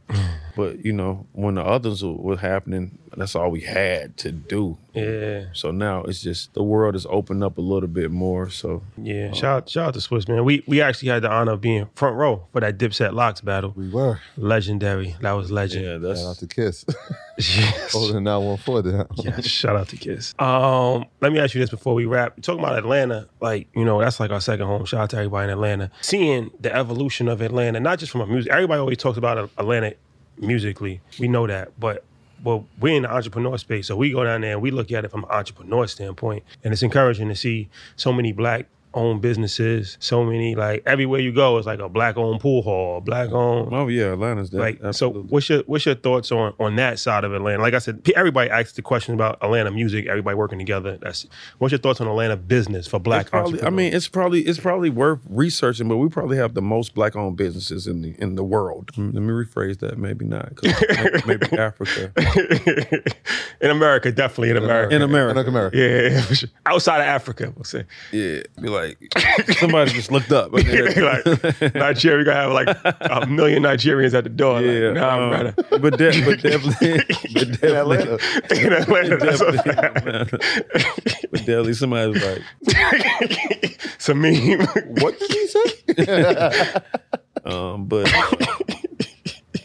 [0.57, 4.77] but you know, when the others were, were happening, that's all we had to do.
[4.93, 8.51] yeah, So now it's just the world has opened up a little bit more.
[8.51, 9.33] So yeah.
[9.33, 10.45] Shout out, shout out to Swizz man.
[10.45, 13.73] We we actually had the honor of being front row for that Dipset LOX battle.
[13.77, 14.21] We were.
[14.37, 15.17] Legendary.
[15.21, 15.85] That was legend.
[15.85, 16.85] yeah, that's Shout out to Kiss.
[17.37, 17.93] Yes.
[17.93, 19.07] Holding 914 down.
[19.17, 20.35] Yeah, shout out to Kiss.
[20.39, 22.41] Um, let me ask you this before we wrap.
[22.41, 24.85] Talking about Atlanta, like you know, that's like our second home.
[24.85, 25.91] Shout out to everybody in Atlanta.
[26.01, 28.53] Seeing the evolution of Atlanta, not just from a music.
[28.53, 29.95] Everybody always talks about Atlanta
[30.39, 31.01] musically.
[31.19, 32.05] We know that, but
[32.45, 35.05] well, we're in the entrepreneur space, so we go down there and we look at
[35.05, 39.97] it from an entrepreneur standpoint, and it's encouraging to see so many black owned businesses,
[40.01, 43.73] so many like everywhere you go, it's like a black owned pool hall, black owned
[43.75, 44.59] oh yeah, Atlanta's that.
[44.59, 47.79] like so what's your what's your thoughts on on that side of atlanta like i
[47.79, 51.27] said everybody asks the question about atlanta music everybody working together that's
[51.59, 54.59] what's your thoughts on atlanta business for black It's probably, I mean, it's probably it's
[54.61, 58.35] probably worth researching, but we probably have the most black owned businesses in the in
[58.37, 58.91] the world.
[58.95, 59.99] Mm, Let me rephrase that.
[59.99, 60.53] Maybe not.
[60.63, 62.13] maybe, maybe Africa.
[63.61, 65.39] in america definitely in america In America.
[65.39, 65.77] Like America.
[65.77, 66.49] yeah, yeah, for sure.
[66.67, 68.84] outside of africa we'll say Yeah, be like
[69.59, 70.53] somebody just looked up.
[70.53, 70.65] like
[71.75, 72.69] nigeria we gonna have like
[73.01, 75.55] a million nigerians at the door yeah, like, nah, um, brother.
[75.79, 77.01] but, de- but definitely,
[77.35, 77.99] but definitely,
[78.67, 80.05] in atlanta a fact.
[80.05, 80.39] definitely,
[81.31, 82.43] but definitely somebody was like,
[83.97, 84.67] it's a meme
[85.01, 86.75] What did he say?
[87.45, 88.09] um, but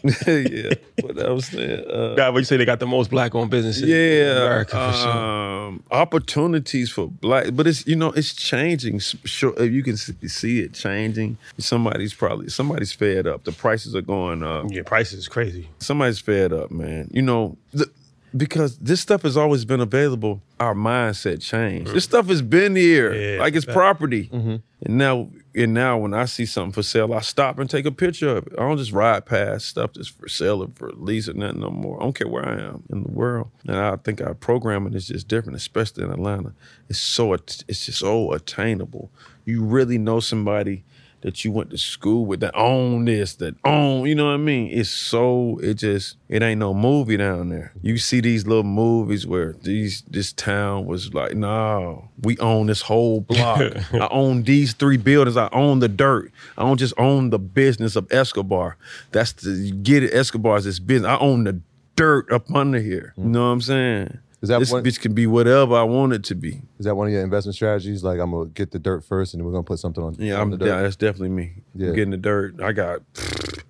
[0.26, 1.84] yeah, what saying.
[1.90, 4.98] Uh, but you say they got the most black owned businesses in yeah, america for
[4.98, 5.40] sure
[5.70, 8.98] um, opportunities for black, but it's you know it's changing.
[8.98, 11.38] Sure, if you can see it changing.
[11.58, 13.44] Somebody's probably somebody's fed up.
[13.44, 14.66] The prices are going up.
[14.68, 15.68] Yeah, prices is crazy.
[15.78, 17.08] Somebody's fed up, man.
[17.12, 17.90] You know, the,
[18.36, 20.40] because this stuff has always been available.
[20.58, 21.92] Our mindset changed.
[21.92, 23.76] This stuff has been here, Yeah, like it's fact.
[23.76, 24.28] property.
[24.32, 24.56] Mm-hmm.
[24.82, 27.90] And now, and now, when I see something for sale, I stop and take a
[27.90, 28.52] picture of it.
[28.56, 31.70] I don't just ride past stuff that's for sale or for lease or nothing no
[31.70, 31.98] more.
[32.00, 33.50] I don't care where I am in the world.
[33.66, 36.52] And I think our programming is just different, especially in Atlanta.
[36.88, 39.10] It's so, it's just so attainable.
[39.44, 40.84] You really know somebody
[41.22, 44.38] that you went to school with that own this, that own, you know what I
[44.38, 44.70] mean?
[44.72, 47.72] It's so it just it ain't no movie down there.
[47.82, 52.82] You see these little movies where these this town was like, no, we own this
[52.82, 53.60] whole block.
[53.92, 55.36] I own these three buildings.
[55.36, 56.32] I own the dirt.
[56.56, 58.76] I don't just own the business of Escobar.
[59.12, 60.14] That's the you get it.
[60.14, 61.08] Escobar's this business.
[61.08, 61.60] I own the
[61.96, 63.12] dirt up under here.
[63.16, 63.26] You mm.
[63.28, 64.18] know what I'm saying?
[64.42, 66.62] Is that this one- bitch can be whatever I want it to be.
[66.78, 68.02] Is that one of your investment strategies?
[68.02, 70.02] Like, I'm going to get the dirt first and then we're going to put something
[70.02, 70.66] on, Yeah, on I'm the dirt?
[70.66, 71.52] yeah, that's definitely me.
[71.74, 71.88] Yeah.
[71.88, 72.60] I'm getting the dirt.
[72.62, 73.02] I got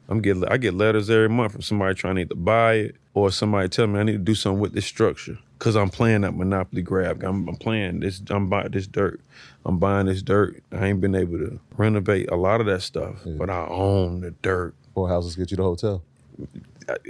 [0.09, 3.31] I'm getting I get letters every month from somebody trying to either buy it or
[3.31, 5.39] somebody telling me I need to do something with this structure.
[5.59, 7.23] Cause I'm playing that monopoly grab.
[7.23, 8.23] I'm, I'm playing this.
[8.31, 9.21] I'm buying this dirt.
[9.67, 10.63] I'm buying this dirt.
[10.73, 14.31] I ain't been able to renovate a lot of that stuff, but I own the
[14.31, 14.75] dirt.
[14.95, 16.03] Four houses get you the hotel.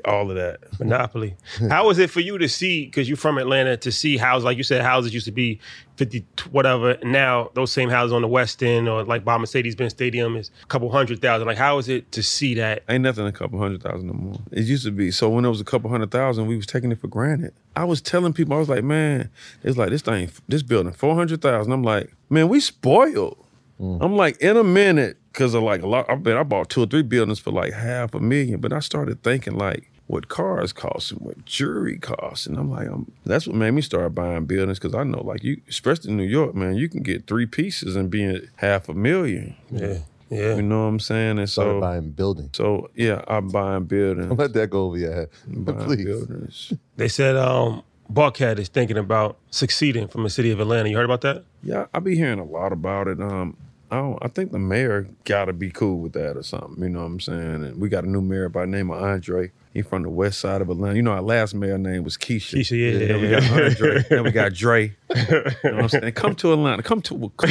[0.04, 0.60] All of that.
[0.78, 1.36] Monopoly.
[1.68, 4.56] How was it for you to see, because you're from Atlanta, to see houses, like
[4.56, 5.60] you said, houses used to be
[5.96, 6.96] 50, whatever.
[7.02, 10.50] Now, those same houses on the West End or like by Mercedes Benz Stadium is
[10.62, 11.46] a couple hundred thousand.
[11.46, 12.82] Like, how is it to see that?
[12.88, 14.40] Ain't nothing a couple hundred thousand no more.
[14.50, 15.10] It used to be.
[15.10, 17.52] So when it was a couple hundred thousand, we was taking it for granted.
[17.76, 19.28] I was telling people, I was like, man,
[19.62, 21.70] it's like this thing, this building, four hundred thousand.
[21.70, 23.36] I'm like, man, we spoiled.
[23.78, 23.98] Mm.
[24.02, 26.06] I'm like, in a minute, because of like a lot.
[26.08, 28.60] I bet I bought two or three buildings for like half a million.
[28.60, 32.46] But I started thinking like, what cars cost and what jewelry costs.
[32.46, 35.44] And I'm like, I'm, that's what made me start buying buildings because I know, like
[35.44, 38.88] you, especially in New York, man, you can get three pieces and be at half
[38.88, 39.54] a million.
[39.70, 39.98] Yeah.
[40.28, 40.56] Yeah.
[40.56, 41.38] You know what I'm saying?
[41.38, 42.50] And so Started so, buying buildings.
[42.56, 44.28] so yeah, I'm buying buildings.
[44.28, 45.28] Don't let that go over your head.
[45.46, 46.04] buying Please.
[46.04, 46.72] buildings.
[46.96, 50.88] They said um, Buckhead is thinking about succeeding from the city of Atlanta.
[50.88, 51.44] You heard about that?
[51.62, 53.20] Yeah, I be hearing a lot about it.
[53.20, 53.56] Um,
[53.91, 56.82] I I think the mayor got to be cool with that or something.
[56.82, 57.64] You know what I'm saying?
[57.64, 59.51] And we got a new mayor by the name of Andre.
[59.72, 60.97] He from the west side of Atlanta.
[60.97, 62.59] You know, our last mayor name was Keisha.
[62.59, 63.43] Keisha, yeah, Then we got.
[63.51, 64.05] Andre.
[64.11, 64.97] then we got Dre.
[65.11, 66.12] You know what I'm saying?
[66.12, 66.82] Come to Atlanta.
[66.82, 67.32] Come to.
[67.36, 67.51] Come.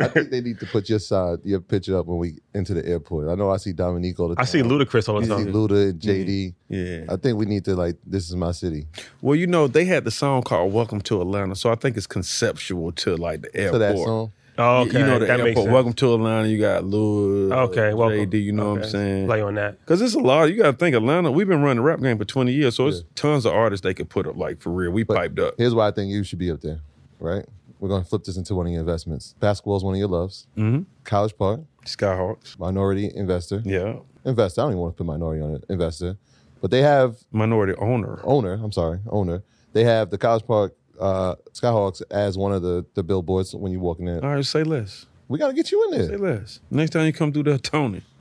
[0.00, 2.86] I think they need to put your side, your picture up when we enter the
[2.86, 3.28] airport.
[3.28, 4.42] I know I see Dominique all the time.
[4.42, 5.40] I see Ludacris all the time.
[5.40, 5.50] You see.
[5.50, 5.90] Luda mm-hmm.
[5.90, 6.54] and JD.
[6.68, 7.12] Yeah.
[7.12, 7.96] I think we need to like.
[8.04, 8.86] This is my city.
[9.20, 12.06] Well, you know, they had the song called "Welcome to Atlanta," so I think it's
[12.06, 13.72] conceptual to like the airport.
[13.74, 14.32] To that song.
[14.58, 14.98] Oh, okay.
[15.00, 15.64] You know the that makes airport.
[15.64, 15.72] sense.
[15.72, 16.48] Welcome to Atlanta.
[16.48, 17.52] You got Lil.
[17.52, 18.18] Okay, welcome.
[18.30, 18.42] JD.
[18.42, 19.26] You know what I'm saying?
[19.26, 19.84] Play on that.
[19.86, 20.44] Cause it's a lot.
[20.44, 21.30] You got to think Atlanta.
[21.30, 23.94] We've been running the rap game for 20 years, so it's tons of artists they
[23.94, 24.90] could put up like for real.
[24.90, 25.54] We But piped up.
[25.58, 26.80] Here's why I think you should be up there.
[27.20, 27.44] Right.
[27.80, 29.34] We're gonna flip this into one of your investments.
[29.40, 30.46] Basketball is one of your loves.
[30.56, 30.82] Mm-hmm.
[31.04, 32.58] College Park, Skyhawks.
[32.58, 33.60] minority investor.
[33.64, 33.96] Yeah.
[34.24, 34.62] Investor.
[34.62, 35.64] I don't even want to put minority on it.
[35.68, 36.16] Investor.
[36.62, 38.18] But they have Minority owner.
[38.24, 38.54] owner.
[38.54, 39.42] I'm sorry, owner.
[39.74, 43.80] They have the College Park uh, Skyhawks as one of the the billboards when you're
[43.80, 44.24] walking in.
[44.24, 45.06] All right, say less.
[45.28, 46.08] We gotta get you in there.
[46.08, 46.60] Say less.
[46.70, 48.02] Next time you come through there, Tony.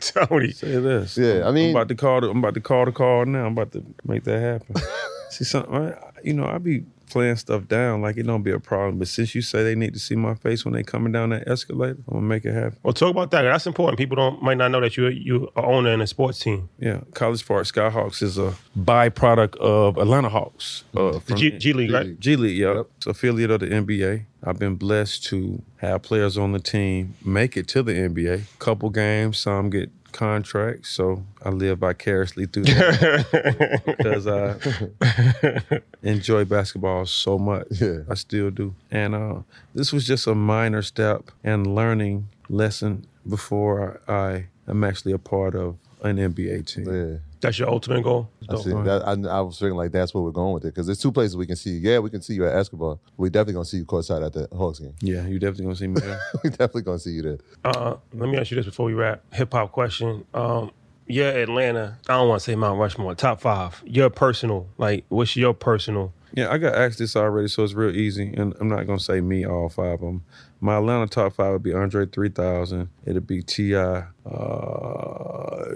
[0.00, 0.52] Tony.
[0.52, 1.18] Say less.
[1.18, 2.20] Yeah, I mean, I'm about to call.
[2.20, 3.46] The, I'm about to call the call now.
[3.46, 4.76] I'm about to make that happen.
[5.30, 5.74] see something?
[5.74, 8.98] I, you know, I be playing stuff down like it don't be a problem.
[8.98, 11.46] But since you say they need to see my face when they coming down that
[11.48, 12.78] escalator, I'm gonna make it happen.
[12.82, 13.42] Well, talk about that.
[13.42, 13.98] That's important.
[13.98, 16.68] People don't might not know that you you are owner in a sports team.
[16.78, 20.84] Yeah, College Park Skyhawks is a byproduct of Atlanta Hawks.
[20.96, 22.18] Uh, The G, G League, right?
[22.18, 22.86] G League, yep.
[22.98, 24.24] It's affiliate of the NBA.
[24.44, 28.42] I've been blessed to have players on the team make it to the NBA.
[28.58, 37.04] Couple games, some get contracts, so I live vicariously through that because I enjoy basketball
[37.04, 37.66] so much.
[37.70, 37.98] Yeah.
[38.08, 38.74] I still do.
[38.90, 39.40] And uh,
[39.74, 45.54] this was just a minor step and learning lesson before I am actually a part
[45.54, 47.20] of an NBA team.
[47.36, 47.46] Yeah.
[47.46, 48.28] That's your ultimate goal.
[48.48, 48.70] I see.
[48.70, 51.12] That, I, I was thinking like that's where we're going with it because there's two
[51.12, 51.90] places we can see you.
[51.90, 52.98] Yeah, we can see you at Escobar.
[53.16, 54.94] We definitely gonna see you courtside at the Hawks game.
[55.00, 56.18] Yeah, you definitely gonna see me there.
[56.42, 57.38] we definitely gonna see you there.
[57.64, 59.22] Uh, let me ask you this before we wrap.
[59.34, 60.24] Hip hop question.
[60.34, 60.70] Um,
[61.06, 61.98] yeah, Atlanta.
[62.08, 63.14] I don't want to say Mount Rushmore.
[63.14, 63.82] Top five.
[63.86, 64.68] Your personal.
[64.76, 66.12] Like, what's your personal?
[66.34, 68.34] Yeah, I got asked this already, so it's real easy.
[68.34, 70.24] And I'm not gonna say me all five of them.
[70.60, 72.88] My Atlanta top five would be Andre 3000.
[73.04, 74.02] It'd be Ti, uh,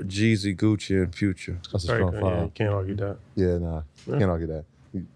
[0.06, 1.58] Jeezy, Gucci, and Future.
[1.72, 2.22] That's a Very strong good.
[2.22, 2.54] Yeah, you five.
[2.54, 3.16] can't argue that.
[3.34, 4.64] Yeah, nah, can't argue that.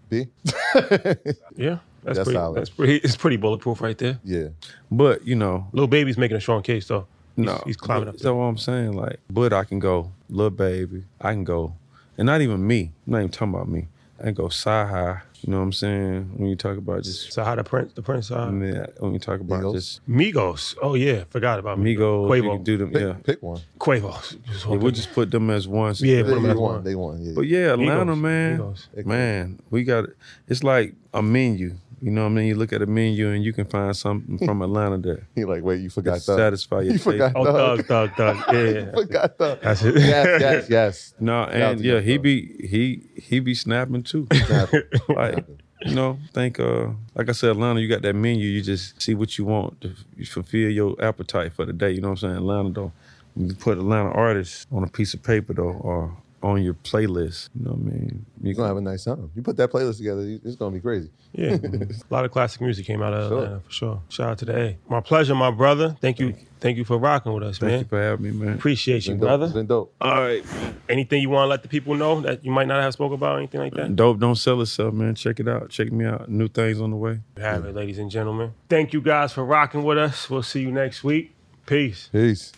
[0.09, 0.27] B?
[1.57, 2.33] Yeah, that's, That's pretty.
[2.33, 2.57] solid.
[2.57, 2.95] That's pretty.
[2.97, 4.19] It's pretty bulletproof right there.
[4.23, 4.49] yeah,
[4.91, 7.07] But you know, Lil Baby's making a strong case though.
[7.35, 8.13] He's, no, he's climbing up.
[8.13, 8.33] That's There.
[8.33, 8.93] what I'm saying.
[8.93, 11.03] Like, but I can go, Lil Baby.
[11.19, 11.73] I can go,
[12.17, 12.91] and not even me.
[13.07, 13.87] I'm not even talking about me.
[14.23, 15.21] I go side high.
[15.41, 16.31] You know what I'm saying?
[16.37, 19.19] When you talk about just, So how the prince, the prince, uh, I when you
[19.19, 19.73] talk about Migos?
[19.73, 20.75] just Migos.
[20.81, 22.55] Oh yeah, forgot about Migos, you Quavo.
[22.55, 22.91] can do them.
[22.91, 23.61] pick, Yeah, pick one.
[23.79, 24.37] Quavo.
[24.47, 25.93] Just yeah we'll just put them as one.
[25.99, 26.73] Yeah, put They, them as won.
[26.75, 26.83] one.
[26.83, 27.21] They won.
[27.21, 27.33] Yeah.
[27.35, 29.05] But yeah, Atlanta, Migos, man, Migos.
[29.05, 30.05] man, we got
[30.47, 31.75] it's like a menu.
[32.01, 32.47] You know what I mean?
[32.47, 35.63] You look at a menu and you can find something from Atlanta that He like,
[35.63, 36.37] wait, you forgot that that.
[36.37, 37.03] satisfy your You taste.
[37.03, 37.85] forgot Oh, Thug.
[37.85, 38.53] thug, thug, thug.
[38.55, 38.91] Yeah, yeah.
[38.91, 39.61] forgot that.
[39.61, 39.95] That's it.
[39.95, 41.13] Yes, yes, yes.
[41.19, 44.27] No, and yeah, he be he he be snapping too.
[44.33, 44.81] Snapping.
[45.09, 45.45] like
[45.81, 48.47] you know, think uh like I said, Atlanta, you got that menu.
[48.47, 49.89] You just see what you want to
[50.19, 51.91] f- fulfill your appetite for the day.
[51.91, 52.37] You know what I'm saying?
[52.37, 52.91] Atlanta though,
[53.35, 57.49] you put Atlanta artists on a piece of paper though, or on your playlist.
[57.57, 58.25] You know what I mean?
[58.39, 59.31] You You're gonna have a nice time.
[59.35, 61.09] You put that playlist together, it's gonna be crazy.
[61.33, 62.03] Yeah, mhm.
[62.09, 63.37] a lot of classic music came out of Sure.
[63.43, 64.01] Atlanta for sure.
[64.09, 64.77] Shout out to the A.
[64.87, 65.97] My pleasure, my brother.
[65.99, 67.79] Thank you, thank you for rocking with us, Thank man.
[67.79, 68.53] Thank you for having me, man.
[68.55, 69.21] Appreciate It's you, dope.
[69.21, 69.45] brother.
[69.45, 69.95] It's been dope.
[69.99, 70.45] All right.
[70.87, 73.37] Anything you want to let the people know that you might not have spoke about,
[73.39, 73.95] anything like that?
[73.95, 75.15] Dope, don't sell itself, man.
[75.15, 75.69] Check it out.
[75.69, 76.29] Check me out.
[76.29, 77.19] New things on the way.
[77.37, 78.53] You have it, ladies and gentlemen.
[78.69, 80.29] Thank you guys for rocking with us.
[80.29, 81.33] We'll see you next week.
[81.65, 82.09] Peace.
[82.13, 82.53] Peace.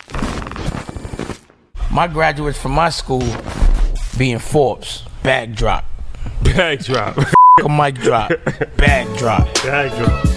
[1.89, 3.23] My graduates from my school
[4.17, 5.85] being Forbes, bag drop.
[6.43, 7.17] Bag drop.
[7.63, 8.29] A mic drop,
[8.77, 9.53] bag drop.
[9.63, 10.36] Bag drop.